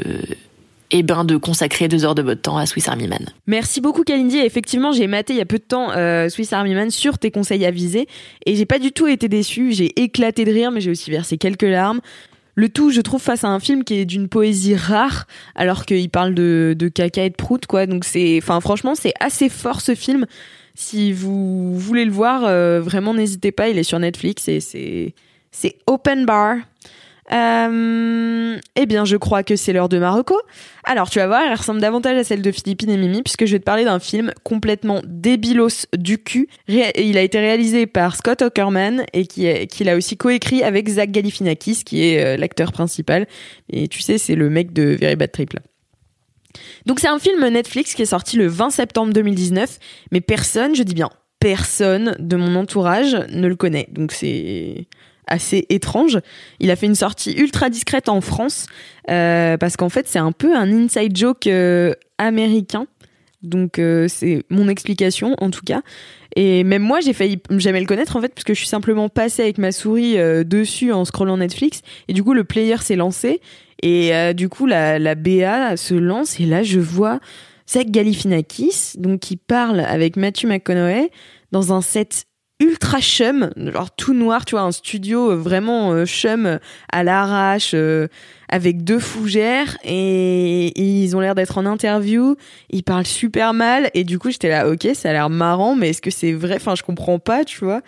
eh 0.92 1.04
ben 1.04 1.24
de 1.24 1.38
consacrer 1.38 1.88
deux 1.88 2.04
heures 2.04 2.16
de 2.16 2.22
votre 2.22 2.42
temps 2.42 2.58
à 2.58 2.66
Swiss 2.66 2.88
Army 2.88 3.08
Man. 3.08 3.26
Merci 3.48 3.80
beaucoup 3.82 4.04
Kalindi. 4.04 4.40
Effectivement, 4.40 4.92
j'ai 4.92 5.08
maté 5.08 5.34
il 5.34 5.38
y 5.38 5.42
a 5.42 5.46
peu 5.46 5.60
de 5.60 5.64
temps 5.64 5.92
euh, 5.92 6.30
Swiss 6.30 6.52
Army 6.52 6.74
Man 6.74 6.90
sur 6.90 7.20
tes 7.20 7.32
conseils 7.32 7.66
avisés 7.66 8.08
et 8.46 8.56
j'ai 8.56 8.66
pas 8.66 8.80
du 8.80 8.92
tout 8.92 9.08
été 9.08 9.28
déçue. 9.28 9.72
J'ai 9.72 10.02
éclaté 10.02 10.46
de 10.46 10.52
rire, 10.52 10.72
mais 10.72 10.82
j'ai 10.82 10.92
aussi 10.92 11.12
versé 11.12 11.38
quelques 11.38 11.62
larmes. 11.64 12.02
Le 12.56 12.68
tout, 12.68 12.92
je 12.92 13.00
trouve, 13.02 13.22
face 13.22 13.44
à 13.44 13.48
un 13.48 13.60
film 13.60 13.84
qui 13.84 14.00
est 14.00 14.06
d'une 14.06 14.28
poésie 14.28 14.76
rare, 14.76 15.28
alors 15.56 15.86
qu'il 15.86 16.10
parle 16.10 16.34
de, 16.34 16.76
de 16.78 16.88
caca 16.90 17.24
et 17.24 17.30
de 17.30 17.36
prout, 17.36 17.66
quoi. 17.68 17.86
Donc 17.86 18.04
c'est, 18.04 18.38
enfin, 18.42 18.60
franchement, 18.60 18.96
c'est 18.96 19.14
assez 19.22 19.48
fort 19.48 19.80
ce 19.80 19.96
film. 19.96 20.26
Si 20.76 21.14
vous 21.14 21.78
voulez 21.78 22.04
le 22.04 22.12
voir, 22.12 22.44
euh, 22.46 22.82
vraiment, 22.82 23.14
n'hésitez 23.14 23.52
pas. 23.52 23.70
Il 23.70 23.78
est 23.78 23.84
sur 23.84 24.00
Netflix 24.00 24.48
et 24.50 24.60
c'est, 24.60 25.14
c'est 25.52 25.78
open 25.88 26.26
bar. 26.26 26.58
Euh, 27.32 28.58
eh 28.76 28.86
bien, 28.86 29.06
je 29.06 29.18
crois 29.18 29.44
que 29.44 29.56
c'est 29.56 29.74
l'heure 29.74 29.90
de 29.90 30.00
Marocco. 30.00 30.36
Alors, 30.84 31.10
tu 31.10 31.20
vas 31.20 31.28
voir, 31.28 31.42
elle 31.46 31.56
ressemble 31.56 31.82
davantage 31.82 32.18
à 32.18 32.24
celle 32.24 32.42
de 32.42 32.52
Philippine 32.52 32.90
et 32.90 32.98
Mimi, 32.98 33.22
puisque 33.22 33.46
je 33.46 33.52
vais 33.52 33.60
te 33.60 33.64
parler 33.64 33.86
d'un 33.86 34.00
film 34.00 34.32
complètement 34.44 35.02
débilos 35.06 35.86
du 35.98 36.18
cul. 36.18 36.48
il 36.68 37.18
a 37.18 37.22
été 37.22 37.40
réalisé 37.40 37.86
par 37.86 38.16
Scott 38.16 38.42
Aukerman 38.42 39.04
et 39.14 39.26
qui, 39.26 39.68
qui 39.68 39.90
a 39.90 39.96
aussi 39.96 40.18
coécrit 40.18 40.64
avec 40.64 40.90
Zach 40.90 41.12
Galifianakis, 41.12 41.84
qui 41.84 42.06
est 42.06 42.24
euh, 42.24 42.38
l'acteur 42.38 42.72
principal. 42.72 43.28
Et 43.70 43.88
tu 43.88 44.02
sais, 44.02 44.18
c'est 44.18 44.36
le 44.36 44.50
mec 44.50 44.74
de 44.74 44.98
Very 45.00 45.16
Bad 45.16 45.32
Trip. 45.32 45.54
Donc 46.86 47.00
c'est 47.00 47.08
un 47.08 47.20
film 47.20 47.48
Netflix 47.48 47.94
qui 47.94 48.02
est 48.02 48.06
sorti 48.06 48.38
le 48.38 48.48
20 48.48 48.72
septembre 48.72 49.14
2019, 49.14 49.78
mais 50.12 50.22
personne, 50.22 50.76
je 50.76 50.84
dis 50.84 50.96
bien 50.96 51.10
personne 51.40 52.16
de 52.20 52.36
mon 52.36 52.56
entourage 52.56 53.16
ne 53.30 53.48
le 53.48 53.56
connaît. 53.56 53.88
Donc 53.92 54.12
c'est 54.12 54.88
assez 55.30 55.66
étrange. 55.70 56.20
Il 56.60 56.72
a 56.72 56.76
fait 56.76 56.88
une 56.88 56.96
sortie 56.96 57.34
ultra 57.34 57.70
discrète 57.70 58.10
en 58.10 58.20
France 58.20 58.66
euh, 59.10 59.58
parce 59.58 59.78
qu'en 59.78 59.90
fait 59.90 60.08
c'est 60.08 60.20
un 60.20 60.32
peu 60.32 60.56
un 60.56 60.72
inside 60.72 61.16
joke 61.16 61.48
euh, 61.48 61.94
américain. 62.18 62.88
Donc 63.42 63.80
euh, 63.80 64.10
c'est 64.10 64.44
mon 64.50 64.68
explication 64.68 65.36
en 65.40 65.50
tout 65.50 65.64
cas. 65.66 65.82
Et 66.36 66.64
même 66.64 66.82
moi 66.82 67.00
j'ai 67.00 67.14
failli 67.14 67.40
jamais 67.52 67.80
le 67.80 67.86
connaître 67.86 68.18
en 68.18 68.22
fait 68.22 68.34
parce 68.34 68.44
que 68.44 68.54
je 68.54 68.60
suis 68.60 68.68
simplement 68.68 69.08
passée 69.08 69.44
avec 69.44 69.58
ma 69.58 69.72
souris 69.72 70.18
dessus 70.46 70.92
en 70.92 71.06
scrollant 71.06 71.38
Netflix 71.38 71.82
et 72.08 72.14
du 72.14 72.24
coup 72.24 72.34
le 72.34 72.44
player 72.44 72.78
s'est 72.78 72.96
lancé 72.96 73.42
et 73.82 74.34
du 74.36 74.48
coup 74.48 74.68
la, 74.68 75.00
la 75.00 75.16
BA 75.16 75.76
se 75.76 75.96
lance 75.96 76.40
et 76.40 76.46
là 76.46 76.62
je 76.62 76.80
vois 76.80 77.20
Zach 77.68 77.90
Galifianakis 77.90 78.94
donc 78.98 79.22
qui 79.22 79.38
parle 79.38 79.80
avec 79.80 80.18
Matthew 80.18 80.46
McConaughey 80.46 81.10
dans 81.52 81.74
un 81.74 81.82
set 81.82 82.26
ultra 82.60 83.00
chum, 83.00 83.52
genre 83.56 83.92
tout 83.92 84.14
noir, 84.14 84.44
tu 84.44 84.56
vois, 84.56 84.64
un 84.64 84.72
studio 84.72 85.32
euh, 85.32 85.36
vraiment 85.36 85.94
euh, 85.94 86.06
chum 86.06 86.60
à 86.92 87.04
l'arrache, 87.04 87.72
euh, 87.74 88.08
avec 88.50 88.84
deux 88.84 89.00
fougères, 89.00 89.78
et, 89.84 90.74
ils 90.80 91.16
ont 91.16 91.22
l'air 91.22 91.36
d'être 91.36 91.58
en 91.58 91.66
interview, 91.66 92.36
ils 92.70 92.84
parlent 92.84 93.06
super 93.06 93.54
mal, 93.54 93.90
et 93.94 94.04
du 94.04 94.20
coup 94.20 94.30
j'étais 94.30 94.50
là, 94.50 94.68
ok, 94.68 94.90
ça 94.94 95.10
a 95.10 95.14
l'air 95.14 95.30
marrant, 95.30 95.76
mais 95.76 95.90
est-ce 95.90 96.02
que 96.02 96.12
c'est 96.12 96.34
vrai? 96.34 96.56
Enfin, 96.56 96.76
je 96.76 96.84
comprends 96.84 97.20
pas, 97.20 97.46
tu 97.46 97.64
vois. 97.64 97.82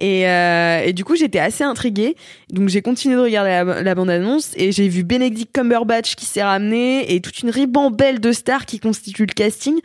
Et, 0.00 0.22
et 0.22 0.92
du 0.92 1.04
coup 1.04 1.16
j'étais 1.16 1.40
assez 1.40 1.64
intriguée, 1.64 2.14
donc 2.50 2.68
j'ai 2.68 2.82
continué 2.82 3.16
de 3.16 3.20
regarder 3.20 3.50
la, 3.50 3.82
la 3.82 3.94
bande-annonce, 3.96 4.52
et 4.56 4.70
j'ai 4.70 4.88
vu 4.88 5.02
Benedict 5.02 5.52
Cumberbatch 5.52 6.14
qui 6.14 6.24
s'est 6.24 6.42
ramené, 6.42 7.12
et 7.14 7.20
toute 7.20 7.40
une 7.40 7.50
ribambelle 7.50 8.20
de 8.20 8.30
stars 8.30 8.64
qui 8.64 8.78
constituent 8.78 9.26
le 9.26 9.34
casting. 9.34 9.80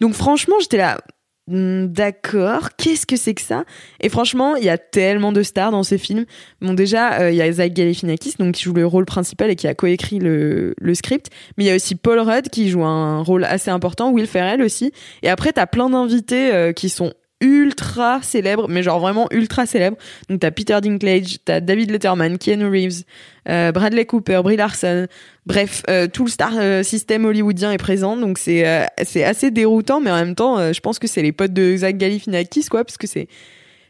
Donc 0.00 0.12
franchement 0.12 0.56
j'étais 0.60 0.76
là, 0.76 0.98
d'accord, 1.46 2.70
qu'est-ce 2.78 3.06
que 3.06 3.16
c'est 3.16 3.34
que 3.34 3.42
ça? 3.42 3.64
Et 4.00 4.08
franchement, 4.08 4.56
il 4.56 4.64
y 4.64 4.70
a 4.70 4.78
tellement 4.78 5.32
de 5.32 5.42
stars 5.42 5.70
dans 5.70 5.82
ces 5.82 5.98
films. 5.98 6.24
Bon, 6.60 6.72
déjà, 6.74 7.20
euh, 7.20 7.30
il 7.30 7.36
y 7.36 7.42
a 7.42 7.52
Zach 7.52 7.72
Galifianakis, 7.72 8.34
donc 8.38 8.54
qui 8.54 8.62
joue 8.62 8.72
le 8.72 8.86
rôle 8.86 9.04
principal 9.04 9.50
et 9.50 9.56
qui 9.56 9.68
a 9.68 9.74
coécrit 9.74 10.18
le, 10.18 10.74
le 10.78 10.94
script. 10.94 11.30
Mais 11.56 11.64
il 11.64 11.66
y 11.66 11.70
a 11.70 11.74
aussi 11.74 11.96
Paul 11.96 12.18
Rudd 12.20 12.48
qui 12.48 12.70
joue 12.70 12.84
un 12.84 13.22
rôle 13.22 13.44
assez 13.44 13.70
important, 13.70 14.10
Will 14.10 14.26
Ferrell 14.26 14.62
aussi. 14.62 14.92
Et 15.22 15.28
après, 15.28 15.52
t'as 15.52 15.66
plein 15.66 15.90
d'invités 15.90 16.54
euh, 16.54 16.72
qui 16.72 16.88
sont 16.88 17.12
ultra 17.40 18.22
célèbres, 18.22 18.68
mais 18.68 18.82
genre 18.82 19.00
vraiment 19.00 19.28
ultra 19.30 19.66
célèbres. 19.66 19.98
Donc 20.28 20.40
t'as 20.40 20.50
Peter 20.50 20.78
Dinklage, 20.80 21.38
t'as 21.44 21.60
David 21.60 21.90
Letterman, 21.90 22.38
Keanu 22.38 22.68
Reeves, 22.68 23.02
euh, 23.48 23.70
Bradley 23.70 24.06
Cooper, 24.06 24.40
Brie 24.42 24.56
Larson. 24.56 25.06
Bref, 25.46 25.82
euh, 25.90 26.06
tout 26.06 26.24
le 26.24 26.30
star 26.30 26.52
euh, 26.56 26.82
système 26.82 27.26
hollywoodien 27.26 27.72
est 27.72 27.78
présent, 27.78 28.16
donc 28.16 28.38
c'est 28.38 28.64
c'est 29.02 29.24
assez 29.24 29.50
déroutant, 29.50 30.00
mais 30.00 30.10
en 30.10 30.16
même 30.16 30.34
temps, 30.34 30.72
je 30.72 30.80
pense 30.80 30.98
que 30.98 31.06
c'est 31.06 31.22
les 31.22 31.32
potes 31.32 31.52
de 31.52 31.76
Zach 31.76 31.96
Galifianakis, 31.96 32.66
quoi, 32.66 32.84
parce 32.84 32.96
que 32.96 33.06
c'est 33.06 33.28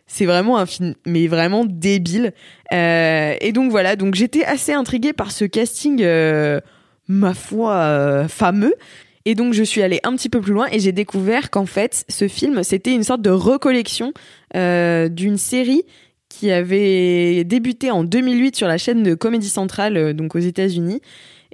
c'est 0.07 0.27
vraiment 0.27 0.59
un 0.59 0.67
film, 0.67 0.95
mais 1.07 1.29
vraiment 1.29 1.64
débile. 1.64 2.33
et 2.73 3.53
donc 3.55 3.71
voilà, 3.71 3.97
donc 3.97 4.14
j'étais 4.14 4.45
assez 4.45 4.73
intriguée 4.73 5.12
par 5.12 5.31
ce 5.31 5.45
casting, 5.45 6.05
ma 7.09 7.35
foi, 7.35 8.27
fameux. 8.29 8.75
Et 9.27 9.35
donc 9.35 9.55
je 9.55 9.62
suis 9.62 9.83
allée 9.83 10.01
un 10.05 10.14
petit 10.17 10.29
peu 10.29 10.40
plus 10.40 10.53
loin 10.53 10.67
et 10.71 10.79
j'ai 10.79 10.93
découvert 10.93 11.51
qu'en 11.51 11.67
fait 11.67 12.05
ce 12.09 12.29
film 12.29 12.62
c'était 12.62 12.95
une 12.95 13.05
sorte 13.05 13.23
de 13.23 13.31
recollection 13.31 14.12
euh, 14.55 15.09
d'une 15.09 15.38
série 15.38 15.83
qui 16.29 16.51
avait 16.51 17.45
débuté 17.45 17.90
en 17.90 18.05
2008 18.05 18.57
sur 18.57 18.69
la 18.69 18.77
chaîne 18.77 19.03
de 19.03 19.14
Comédie 19.14 19.49
Centrale 19.49 19.97
euh, 19.97 20.12
donc 20.12 20.35
aux 20.35 20.40
États-Unis 20.40 21.01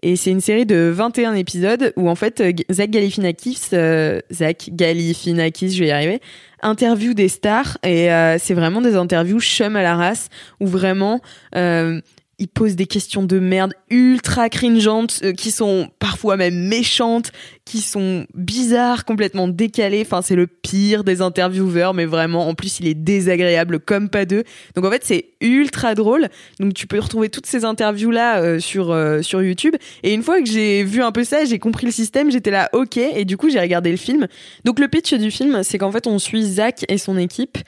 et 0.02 0.16
c'est 0.16 0.30
une 0.30 0.40
série 0.40 0.66
de 0.66 0.90
21 0.92 1.34
épisodes 1.34 1.92
où 1.96 2.08
en 2.08 2.14
fait 2.14 2.42
Zach 2.70 2.90
Galifianakis 2.90 3.60
euh, 3.72 4.20
Zach 4.32 4.70
Galifianakis 4.72 5.72
je 5.72 5.80
vais 5.80 5.88
y 5.88 5.90
arriver 5.90 6.20
interview 6.62 7.14
des 7.14 7.28
stars. 7.28 7.78
Et 7.82 8.12
euh, 8.12 8.38
c'est 8.38 8.54
vraiment 8.54 8.80
des 8.80 8.96
interviews 8.96 9.40
chum 9.40 9.76
à 9.76 9.82
la 9.82 9.96
race 9.96 10.28
où 10.60 10.66
vraiment 10.66 11.20
euh, 11.56 12.00
il 12.38 12.48
pose 12.48 12.76
des 12.76 12.86
questions 12.86 13.22
de 13.22 13.38
merde 13.38 13.74
ultra 13.90 14.48
cringeantes 14.48 15.20
euh, 15.22 15.32
qui 15.32 15.50
sont 15.50 15.90
parfois 15.98 16.36
même 16.36 16.68
méchantes, 16.68 17.32
qui 17.70 17.82
sont 17.82 18.26
bizarres, 18.34 19.04
complètement 19.04 19.46
décalées. 19.46 20.02
Enfin, 20.04 20.22
c'est 20.22 20.34
le 20.34 20.48
pire 20.48 21.04
des 21.04 21.22
intervieweurs, 21.22 21.94
mais 21.94 22.04
vraiment, 22.04 22.48
en 22.48 22.54
plus, 22.54 22.80
il 22.80 22.88
est 22.88 22.94
désagréable 22.94 23.78
comme 23.78 24.08
pas 24.08 24.24
deux. 24.24 24.42
Donc 24.74 24.84
en 24.84 24.90
fait, 24.90 25.02
c'est 25.04 25.26
ultra 25.40 25.94
drôle. 25.94 26.26
Donc 26.58 26.74
tu 26.74 26.88
peux 26.88 26.98
retrouver 26.98 27.28
toutes 27.28 27.46
ces 27.46 27.64
interviews 27.64 28.10
là 28.10 28.42
euh, 28.42 28.58
sur 28.58 28.90
euh, 28.90 29.22
sur 29.22 29.40
YouTube. 29.40 29.76
Et 30.02 30.12
une 30.12 30.24
fois 30.24 30.40
que 30.42 30.48
j'ai 30.48 30.82
vu 30.82 31.00
un 31.00 31.12
peu 31.12 31.22
ça, 31.22 31.44
j'ai 31.44 31.60
compris 31.60 31.86
le 31.86 31.92
système, 31.92 32.32
j'étais 32.32 32.50
là, 32.50 32.70
ok. 32.72 32.96
Et 32.96 33.24
du 33.24 33.36
coup, 33.36 33.50
j'ai 33.50 33.60
regardé 33.60 33.92
le 33.92 33.96
film. 33.96 34.26
Donc 34.64 34.80
le 34.80 34.88
pitch 34.88 35.14
du 35.14 35.30
film, 35.30 35.62
c'est 35.62 35.78
qu'en 35.78 35.92
fait, 35.92 36.08
on 36.08 36.18
suit 36.18 36.42
Zach 36.42 36.84
et 36.88 36.98
son 36.98 37.16
équipe 37.16 37.58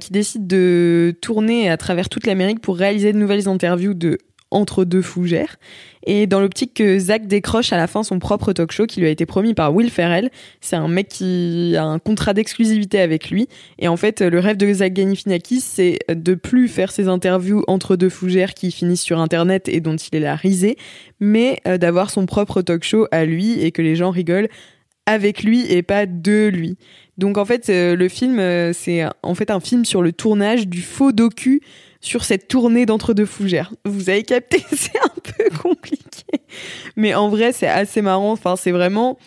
qui 0.00 0.10
décident 0.10 0.46
de 0.46 1.14
tourner 1.20 1.68
à 1.68 1.76
travers 1.76 2.08
toute 2.08 2.26
l'Amérique 2.26 2.60
pour 2.60 2.78
réaliser 2.78 3.12
de 3.12 3.18
nouvelles 3.18 3.46
interviews 3.46 3.92
de 3.92 4.16
entre 4.56 4.84
deux 4.84 5.02
fougères. 5.02 5.56
Et 6.06 6.26
dans 6.26 6.40
l'optique 6.40 6.74
que 6.74 6.98
Zach 6.98 7.26
décroche 7.26 7.72
à 7.72 7.76
la 7.76 7.86
fin 7.86 8.02
son 8.02 8.18
propre 8.18 8.52
talk 8.52 8.72
show 8.72 8.86
qui 8.86 9.00
lui 9.00 9.08
a 9.08 9.10
été 9.10 9.26
promis 9.26 9.54
par 9.54 9.74
Will 9.74 9.90
Ferrell. 9.90 10.30
C'est 10.60 10.76
un 10.76 10.88
mec 10.88 11.08
qui 11.08 11.74
a 11.76 11.84
un 11.84 11.98
contrat 11.98 12.32
d'exclusivité 12.32 13.00
avec 13.00 13.28
lui. 13.30 13.48
Et 13.78 13.88
en 13.88 13.96
fait, 13.96 14.22
le 14.22 14.38
rêve 14.38 14.56
de 14.56 14.72
Zach 14.72 14.92
Galifianakis, 14.92 15.60
c'est 15.60 15.98
de 16.08 16.34
plus 16.34 16.68
faire 16.68 16.90
ses 16.90 17.08
interviews 17.08 17.64
entre 17.66 17.96
deux 17.96 18.08
fougères 18.08 18.54
qui 18.54 18.70
finissent 18.70 19.02
sur 19.02 19.18
Internet 19.18 19.68
et 19.68 19.80
dont 19.80 19.96
il 19.96 20.16
est 20.16 20.20
la 20.20 20.36
risée, 20.36 20.76
mais 21.20 21.60
euh, 21.66 21.76
d'avoir 21.76 22.10
son 22.10 22.24
propre 22.24 22.62
talk 22.62 22.84
show 22.84 23.06
à 23.10 23.24
lui 23.24 23.60
et 23.60 23.72
que 23.72 23.82
les 23.82 23.96
gens 23.96 24.10
rigolent 24.10 24.48
avec 25.06 25.42
lui 25.42 25.70
et 25.72 25.82
pas 25.82 26.06
de 26.06 26.48
lui. 26.48 26.76
Donc 27.18 27.38
en 27.38 27.44
fait, 27.44 27.68
euh, 27.68 27.96
le 27.96 28.08
film, 28.08 28.38
euh, 28.38 28.72
c'est 28.72 29.04
en 29.22 29.34
fait 29.34 29.50
un 29.50 29.60
film 29.60 29.84
sur 29.84 30.02
le 30.02 30.12
tournage 30.12 30.68
du 30.68 30.82
faux 30.82 31.12
docu 31.12 31.62
sur 32.00 32.24
cette 32.24 32.48
tournée 32.48 32.86
d'entre-deux 32.86 33.26
fougères. 33.26 33.72
Vous 33.84 34.10
avez 34.10 34.22
capté, 34.22 34.62
c'est 34.72 34.98
un 34.98 35.20
peu 35.22 35.56
compliqué. 35.56 36.24
Mais 36.96 37.14
en 37.14 37.28
vrai, 37.28 37.52
c'est 37.52 37.66
assez 37.66 38.02
marrant. 38.02 38.32
Enfin, 38.32 38.56
c'est 38.56 38.70
vraiment 38.70 39.18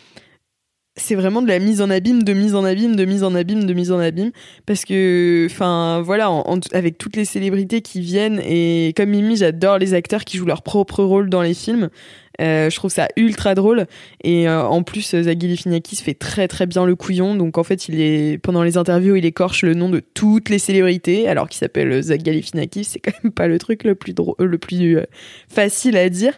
c'est 1.00 1.16
vraiment 1.16 1.42
de 1.42 1.48
la 1.48 1.60
mise 1.60 1.82
en 1.82 1.90
abîme, 1.90 2.24
de 2.24 2.34
mise 2.34 2.56
en 2.56 2.64
abîme, 2.64 2.96
de 2.96 3.06
mise 3.06 3.24
en 3.24 3.34
abîme, 3.34 3.66
de 3.66 3.74
mise 3.74 3.92
en 3.92 4.00
abîme. 4.00 4.32
Parce 4.66 4.86
que, 4.86 5.48
enfin, 5.50 6.02
voilà, 6.02 6.30
avec 6.74 6.98
toutes 6.98 7.16
les 7.16 7.26
célébrités 7.26 7.82
qui 7.82 8.02
viennent, 8.02 8.42
et 8.46 8.94
comme 8.96 9.10
Mimi, 9.10 9.38
j'adore 9.38 9.78
les 9.78 9.94
acteurs 9.94 10.26
qui 10.26 10.38
jouent 10.38 10.46
leur 10.46 10.62
propre 10.62 11.04
rôle 11.04 11.30
dans 11.30 11.42
les 11.42 11.54
films. 11.54 11.90
Euh, 12.40 12.70
je 12.70 12.76
trouve 12.76 12.92
ça 12.92 13.08
ultra 13.18 13.56
drôle. 13.56 13.86
Et 14.24 14.48
euh, 14.48 14.64
en 14.64 14.84
plus, 14.84 15.16
Zach 15.22 15.38
Galifianakis 15.38 15.98
fait 15.98 16.14
très 16.14 16.48
très 16.48 16.66
bien 16.66 16.86
le 16.86 16.96
couillon. 16.96 17.36
Donc 17.36 17.58
en 17.58 17.64
fait, 17.64 17.88
il 17.88 18.00
est 18.00 18.38
pendant 18.38 18.64
les 18.64 18.78
interviews, 18.78 19.16
il 19.16 19.26
écorche 19.26 19.64
le 19.64 19.74
nom 19.74 19.90
de 19.90 20.00
toutes 20.00 20.50
les 20.50 20.60
célébrités, 20.60 21.28
alors 21.28 21.50
qu'il 21.50 21.58
s'appelle 21.58 22.02
Zach 22.02 22.22
Galifianakis. 22.22 22.86
C'est 22.86 23.00
quand 23.00 23.12
même 23.24 23.32
pas 23.32 23.48
le 23.48 23.60
truc 23.60 23.84
le 23.84 23.96
plus 23.96 24.14
drôle, 24.14 24.36
le 24.40 24.58
plus 24.58 24.98
euh, 24.98 25.04
facile 25.50 25.98
à 25.98 26.10
dire. 26.10 26.34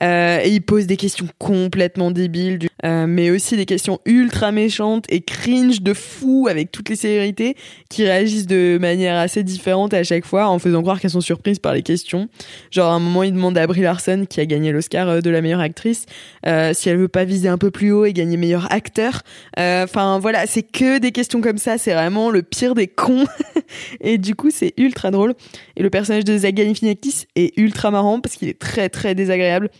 et 0.00 0.48
il 0.48 0.62
pose 0.62 0.86
des 0.86 0.96
questions 0.96 1.26
complètement 1.38 2.10
débiles, 2.10 2.58
mais 2.82 3.30
aussi 3.30 3.56
des 3.56 3.66
questions 3.66 4.00
ultra 4.04 4.52
méchantes 4.52 5.04
et 5.08 5.20
cringe 5.20 5.82
de 5.82 5.94
fou 5.94 6.48
avec 6.50 6.72
toutes 6.72 6.88
les 6.88 6.96
célébrités 6.96 7.56
qui 7.88 8.04
réagissent 8.04 8.46
de 8.46 8.78
manière 8.80 9.16
assez 9.16 9.42
différente 9.44 9.94
à 9.94 10.02
chaque 10.02 10.24
fois, 10.24 10.48
en 10.48 10.58
faisant 10.58 10.82
croire 10.82 11.00
qu'elles 11.00 11.10
sont 11.10 11.20
surprises 11.20 11.58
par 11.58 11.74
les 11.74 11.82
questions. 11.82 12.28
Genre 12.70 12.90
à 12.90 12.94
un 12.94 12.98
moment, 12.98 13.22
il 13.22 13.32
demande 13.32 13.56
à 13.58 13.66
Brie 13.66 13.82
Larson, 13.82 14.26
qui 14.28 14.40
a 14.40 14.46
gagné 14.46 14.72
l'Oscar 14.72 15.22
de 15.22 15.30
la 15.30 15.41
meilleure 15.42 15.60
actrice, 15.60 16.06
euh, 16.46 16.72
si 16.74 16.88
elle 16.88 16.96
veut 16.96 17.08
pas 17.08 17.24
viser 17.24 17.48
un 17.48 17.58
peu 17.58 17.70
plus 17.70 17.92
haut 17.92 18.04
et 18.04 18.12
gagner 18.12 18.36
meilleur 18.36 18.72
acteur. 18.72 19.22
Euh, 19.58 19.84
enfin 19.84 20.18
voilà, 20.18 20.46
c'est 20.46 20.62
que 20.62 20.98
des 20.98 21.12
questions 21.12 21.40
comme 21.40 21.58
ça, 21.58 21.78
c'est 21.78 21.92
vraiment 21.92 22.30
le 22.30 22.42
pire 22.42 22.74
des 22.74 22.86
cons. 22.86 23.26
et 24.00 24.18
du 24.18 24.34
coup, 24.34 24.50
c'est 24.50 24.72
ultra 24.76 25.10
drôle. 25.10 25.34
Et 25.76 25.82
le 25.82 25.90
personnage 25.90 26.24
de 26.24 26.38
Zach 26.38 26.54
Galifianakis 26.54 27.26
est 27.36 27.56
ultra 27.58 27.90
marrant 27.90 28.20
parce 28.20 28.36
qu'il 28.36 28.48
est 28.48 28.58
très 28.58 28.88
très 28.88 29.14
désagréable 29.14 29.70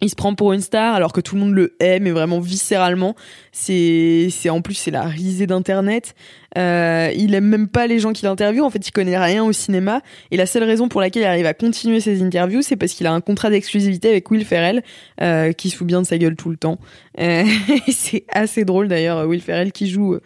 il 0.00 0.10
se 0.10 0.14
prend 0.14 0.34
pour 0.34 0.52
une 0.52 0.60
star 0.60 0.94
alors 0.94 1.12
que 1.12 1.20
tout 1.20 1.36
le 1.36 1.40
monde 1.40 1.54
le 1.54 1.74
aime 1.80 2.04
mais 2.04 2.10
vraiment 2.10 2.38
viscéralement. 2.38 3.16
C'est 3.52 4.28
c'est 4.30 4.50
en 4.50 4.60
plus 4.60 4.74
c'est 4.74 4.90
la 4.90 5.04
risée 5.04 5.46
d'internet. 5.46 6.14
Euh, 6.58 7.10
il 7.16 7.34
aime 7.34 7.46
même 7.46 7.68
pas 7.68 7.86
les 7.86 7.98
gens 7.98 8.12
qu'il 8.12 8.28
interviewe. 8.28 8.62
En 8.62 8.70
fait 8.70 8.86
il 8.86 8.92
connaît 8.92 9.18
rien 9.18 9.44
au 9.44 9.52
cinéma. 9.52 10.02
Et 10.30 10.36
la 10.36 10.46
seule 10.46 10.64
raison 10.64 10.88
pour 10.88 11.00
laquelle 11.00 11.22
il 11.22 11.26
arrive 11.26 11.46
à 11.46 11.54
continuer 11.54 12.00
ses 12.00 12.22
interviews 12.22 12.62
c'est 12.62 12.76
parce 12.76 12.92
qu'il 12.92 13.06
a 13.06 13.12
un 13.12 13.20
contrat 13.20 13.48
d'exclusivité 13.50 14.10
avec 14.10 14.30
Will 14.30 14.44
Ferrell 14.44 14.82
euh, 15.22 15.52
qui 15.52 15.70
se 15.70 15.76
fout 15.76 15.86
bien 15.86 16.02
de 16.02 16.06
sa 16.06 16.18
gueule 16.18 16.36
tout 16.36 16.50
le 16.50 16.56
temps. 16.56 16.78
Euh, 17.18 17.44
c'est 17.88 18.24
assez 18.28 18.64
drôle 18.64 18.88
d'ailleurs 18.88 19.26
Will 19.26 19.40
Ferrell 19.40 19.72
qui 19.72 19.88
joue 19.88 20.18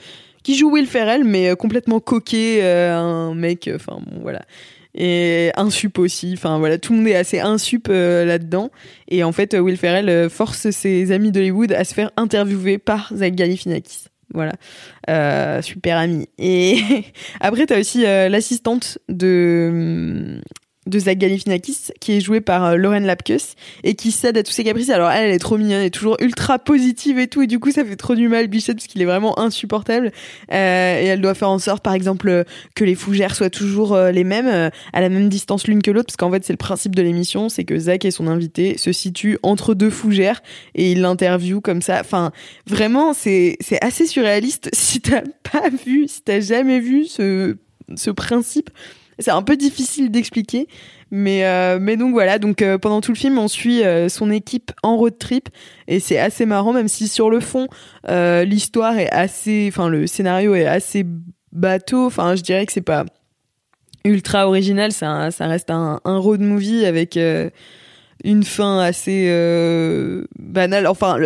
qui 0.42 0.56
joue 0.56 0.70
Will 0.70 0.86
Ferrell 0.86 1.22
mais 1.22 1.54
complètement 1.54 2.00
coquet 2.00 2.62
un 2.64 3.34
mec 3.34 3.70
enfin 3.72 4.00
bon 4.04 4.20
voilà 4.22 4.40
et 4.94 5.50
insup 5.56 5.98
aussi. 5.98 6.32
Enfin 6.34 6.58
voilà, 6.58 6.78
tout 6.78 6.92
le 6.92 6.98
monde 6.98 7.08
est 7.08 7.16
assez 7.16 7.40
insup 7.40 7.88
euh, 7.88 8.24
là-dedans. 8.24 8.70
Et 9.08 9.24
en 9.24 9.32
fait, 9.32 9.54
Will 9.54 9.76
Ferrell 9.76 10.08
euh, 10.08 10.28
force 10.28 10.70
ses 10.70 11.12
amis 11.12 11.32
d'Hollywood 11.32 11.72
à 11.72 11.84
se 11.84 11.94
faire 11.94 12.10
interviewer 12.16 12.78
par 12.78 13.12
Zach 13.14 13.34
Galifianakis. 13.34 14.04
Voilà, 14.32 14.52
euh, 15.08 15.60
super 15.62 15.98
ami. 15.98 16.28
Et 16.38 16.80
après, 17.40 17.66
t'as 17.66 17.80
aussi 17.80 18.02
l'assistante 18.02 18.98
de 19.08 20.40
de 20.86 20.98
Zach 20.98 21.18
Galifianakis 21.18 21.92
qui 22.00 22.12
est 22.12 22.20
joué 22.20 22.40
par 22.40 22.64
euh, 22.64 22.76
Lauren 22.76 23.00
Lapkus 23.00 23.54
et 23.84 23.94
qui 23.94 24.10
cède 24.10 24.38
à 24.38 24.42
tous 24.42 24.52
ses 24.52 24.64
caprices. 24.64 24.88
Alors 24.88 25.10
elle, 25.10 25.28
elle 25.28 25.34
est 25.34 25.38
trop 25.38 25.58
mignonne, 25.58 25.80
elle 25.80 25.86
est 25.86 25.90
toujours 25.90 26.16
ultra 26.20 26.58
positive 26.58 27.18
et 27.18 27.28
tout 27.28 27.42
et 27.42 27.46
du 27.46 27.58
coup 27.58 27.70
ça 27.70 27.84
fait 27.84 27.96
trop 27.96 28.14
du 28.14 28.28
mal 28.28 28.48
Bichette 28.48 28.76
parce 28.76 28.86
qu'il 28.86 29.02
est 29.02 29.06
vraiment 29.06 29.38
insupportable 29.38 30.10
euh, 30.52 31.00
et 31.00 31.04
elle 31.04 31.20
doit 31.20 31.34
faire 31.34 31.50
en 31.50 31.58
sorte 31.58 31.82
par 31.82 31.92
exemple 31.92 32.44
que 32.74 32.84
les 32.84 32.94
fougères 32.94 33.34
soient 33.34 33.50
toujours 33.50 33.94
euh, 33.94 34.10
les 34.10 34.24
mêmes 34.24 34.48
euh, 34.48 34.70
à 34.92 35.00
la 35.02 35.10
même 35.10 35.28
distance 35.28 35.66
l'une 35.66 35.82
que 35.82 35.90
l'autre 35.90 36.06
parce 36.06 36.16
qu'en 36.16 36.30
fait 36.30 36.44
c'est 36.44 36.52
le 36.52 36.58
principe 36.58 36.94
de 36.94 37.02
l'émission, 37.02 37.50
c'est 37.50 37.64
que 37.64 37.78
Zach 37.78 38.04
et 38.06 38.10
son 38.10 38.26
invité 38.26 38.78
se 38.78 38.92
situent 38.92 39.38
entre 39.42 39.74
deux 39.74 39.90
fougères 39.90 40.42
et 40.74 40.92
il 40.92 41.02
l'interview 41.02 41.60
comme 41.60 41.82
ça. 41.82 42.00
Enfin 42.00 42.32
vraiment 42.66 43.12
c'est 43.12 43.58
c'est 43.60 43.82
assez 43.84 44.06
surréaliste 44.06 44.70
si 44.74 45.02
t'as 45.02 45.22
pas 45.42 45.68
vu, 45.68 46.08
si 46.08 46.22
t'as 46.22 46.40
jamais 46.40 46.80
vu 46.80 47.04
ce 47.04 47.56
ce 47.96 48.10
principe 48.10 48.70
c'est 49.20 49.30
un 49.30 49.42
peu 49.42 49.56
difficile 49.56 50.10
d'expliquer, 50.10 50.66
mais 51.10 51.44
euh, 51.44 51.78
mais 51.80 51.96
donc 51.96 52.12
voilà. 52.12 52.38
Donc 52.38 52.62
euh, 52.62 52.78
pendant 52.78 53.00
tout 53.00 53.12
le 53.12 53.16
film, 53.16 53.38
on 53.38 53.48
suit 53.48 53.84
euh, 53.84 54.08
son 54.08 54.30
équipe 54.30 54.72
en 54.82 54.96
road 54.96 55.18
trip 55.18 55.48
et 55.86 56.00
c'est 56.00 56.18
assez 56.18 56.46
marrant, 56.46 56.72
même 56.72 56.88
si 56.88 57.08
sur 57.08 57.30
le 57.30 57.40
fond, 57.40 57.68
l'histoire 58.08 58.98
est 58.98 59.10
assez, 59.10 59.66
enfin 59.72 59.88
le 59.88 60.06
scénario 60.06 60.54
est 60.54 60.66
assez 60.66 61.04
bateau. 61.52 62.06
Enfin, 62.06 62.34
je 62.34 62.42
dirais 62.42 62.66
que 62.66 62.72
c'est 62.72 62.80
pas 62.80 63.04
ultra 64.04 64.46
original. 64.48 64.92
Ça, 64.92 65.30
ça 65.30 65.46
reste 65.46 65.70
un, 65.70 66.00
un 66.04 66.18
road 66.18 66.40
movie 66.40 66.86
avec 66.86 67.18
une 68.24 68.44
fin 68.44 68.80
assez 68.80 69.26
euh, 69.28 70.24
banale. 70.38 70.86
Enfin, 70.86 71.16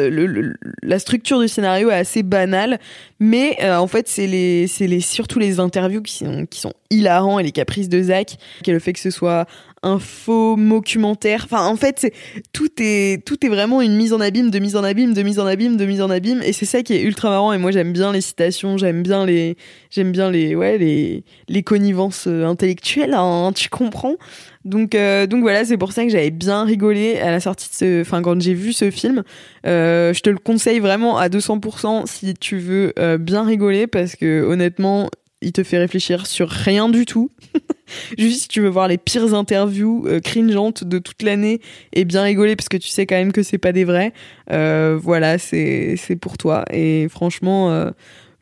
la 0.83 0.99
structure 0.99 1.41
du 1.41 1.49
scénario 1.49 1.91
est 1.91 1.95
assez 1.95 2.23
banale, 2.23 2.79
mais 3.21 3.57
euh, 3.63 3.77
en 3.77 3.87
fait, 3.87 4.09
c'est 4.09 4.27
les, 4.27 4.67
c'est 4.67 4.87
les, 4.87 5.01
surtout 5.01 5.39
les 5.39 5.61
interviews 5.61 6.03
qui 6.03 6.15
sont, 6.15 6.47
qui 6.47 6.63
hilarants 6.91 7.39
et 7.39 7.43
les 7.43 7.53
caprices 7.53 7.89
de 7.89 8.03
Zach, 8.03 8.37
qui 8.63 8.71
le 8.71 8.79
fait 8.79 8.93
que 8.93 9.01
ce 9.01 9.11
soit 9.11 9.47
un 9.83 9.99
faux 9.99 10.57
documentaire. 10.57 11.43
Enfin, 11.45 11.67
en 11.67 11.77
fait, 11.77 12.13
tout 12.53 12.71
est 12.79 13.25
tout 13.25 13.45
est 13.45 13.49
vraiment 13.49 13.81
une 13.83 13.97
mise 13.97 14.13
en 14.13 14.21
abîme, 14.21 14.51
de 14.51 14.59
mise 14.59 14.77
en 14.77 14.85
abîme, 14.85 15.15
de 15.15 15.23
mise 15.23 15.39
en 15.39 15.47
abîme, 15.47 15.77
de 15.77 15.85
mise 15.85 16.01
en 16.01 16.11
abîme, 16.11 16.43
et 16.43 16.53
c'est 16.53 16.65
ça 16.67 16.83
qui 16.83 16.95
est 16.95 17.03
ultra 17.03 17.31
marrant. 17.31 17.53
Et 17.53 17.59
moi, 17.59 17.71
j'aime 17.71 17.93
bien 17.93 18.13
les 18.13 18.21
citations, 18.21 18.79
j'aime 18.79 19.03
bien 19.03 19.27
les, 19.27 19.57
j'aime 19.91 20.13
bien 20.13 20.31
les, 20.31 20.55
ouais, 20.55 20.79
les 20.79 21.25
les 21.49 21.63
connivences 21.63 22.27
euh, 22.27 22.45
intellectuelles. 22.45 23.15
Hein, 23.15 23.53
tu 23.55 23.69
comprends? 23.69 24.17
Donc 24.65 24.95
euh, 24.95 25.27
donc 25.27 25.43
voilà, 25.43 25.65
c'est 25.65 25.77
pour 25.77 25.93
ça 25.93 26.05
que 26.05 26.11
j'avais 26.11 26.31
bien 26.31 26.65
rigolé 26.65 27.19
à 27.19 27.31
la 27.31 27.41
sortie 27.41 27.69
de 27.69 27.75
ce, 27.75 28.01
enfin 28.01 28.23
quand 28.23 28.41
j'ai 28.41 28.55
vu 28.55 28.73
ce 28.73 28.91
film. 28.91 29.23
Euh, 29.67 30.13
je 30.15 30.21
te 30.21 30.31
le 30.31 30.39
conseille 30.39 30.79
vraiment 30.79 31.19
à 31.19 31.29
200% 31.29 32.07
si 32.07 32.35
tu 32.35 32.59
veux 32.59 32.95
bien 33.19 33.45
rigoler 33.45 33.87
parce 33.87 34.17
que 34.17 34.43
honnêtement, 34.43 35.11
il 35.45 35.53
te 35.53 35.63
fait 35.63 35.79
réfléchir 35.79 36.27
sur 36.27 36.49
rien 36.49 36.89
du 36.89 37.05
tout. 37.05 37.31
Juste 38.19 38.43
si 38.43 38.49
tu 38.49 38.61
veux 38.61 38.69
voir 38.69 38.89
les 38.89 38.99
pires 38.99 39.35
interviews 39.35 40.05
euh, 40.07 40.21
cringeantes 40.21 40.85
de 40.85 40.99
toute 40.99 41.23
l'année 41.23 41.61
et 41.93 42.05
bien 42.05 42.23
rigoler 42.23 42.57
parce 42.57 42.69
que 42.69 42.77
tu 42.77 42.89
sais 42.89 43.07
quand 43.07 43.17
même 43.17 43.33
que 43.33 43.43
c'est 43.43 43.59
pas 43.59 43.73
des 43.73 43.85
vrais, 43.85 44.13
euh, 44.51 44.99
voilà, 45.01 45.39
c'est 45.39 46.19
pour 46.21 46.39
toi. 46.39 46.65
Et 46.73 47.09
franchement, 47.09 47.71
euh, 47.71 47.91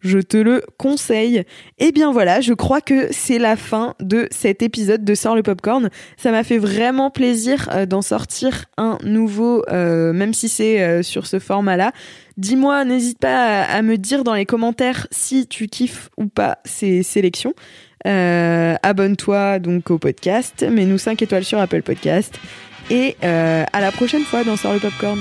je 0.03 0.19
te 0.19 0.37
le 0.37 0.63
conseille. 0.77 1.39
Et 1.79 1.87
eh 1.87 1.93
bien 1.93 2.13
voilà, 2.13 2.41
je 2.41 2.53
crois 2.53 2.81
que 2.81 3.09
c'est 3.11 3.39
la 3.39 3.57
fin 3.57 3.95
de 4.01 4.29
cet 4.31 4.63
épisode 4.63 5.05
de 5.05 5.15
Sort 5.15 5.37
le 5.37 5.43
Popcorn. 5.43 5.91
Ça 6.17 6.31
m'a 6.31 6.45
fait 6.45 6.59
vraiment 6.59 7.11
plaisir 7.11 7.69
euh, 7.73 7.87
d'en 7.87 8.03
sortir 8.03 8.67
un 8.77 8.99
nouveau, 9.05 9.65
euh, 9.71 10.13
même 10.13 10.35
si 10.35 10.49
c'est 10.49 10.83
euh, 10.83 11.03
sur 11.03 11.27
ce 11.27 11.39
format-là. 11.39 11.93
Dis-moi, 12.37 12.85
n'hésite 12.85 13.19
pas 13.19 13.63
à, 13.63 13.83
me 13.83 13.97
dire 13.97 14.25
dans 14.25 14.35
les 14.35 14.47
commentaires 14.47 15.07
si 15.11 15.47
tu 15.47 15.69
kiffes 15.69 16.09
ou 16.17 16.27
pas 16.27 16.59
ces 16.65 17.03
sélections. 17.03 17.55
Abonne-toi 18.05 19.61
donc 19.61 19.91
au 19.91 19.99
podcast, 19.99 20.67
mets-nous 20.69 20.99
5 20.99 21.23
étoiles 21.23 21.45
sur 21.45 21.61
Apple 21.61 21.83
Podcast. 21.83 22.35
Et 22.91 23.17
à 23.23 23.81
la 23.81 23.93
prochaine 23.93 24.23
fois 24.23 24.45
dans 24.45 24.57
Sort 24.57 24.73
le 24.73 24.81
Popcorn. 24.81 25.21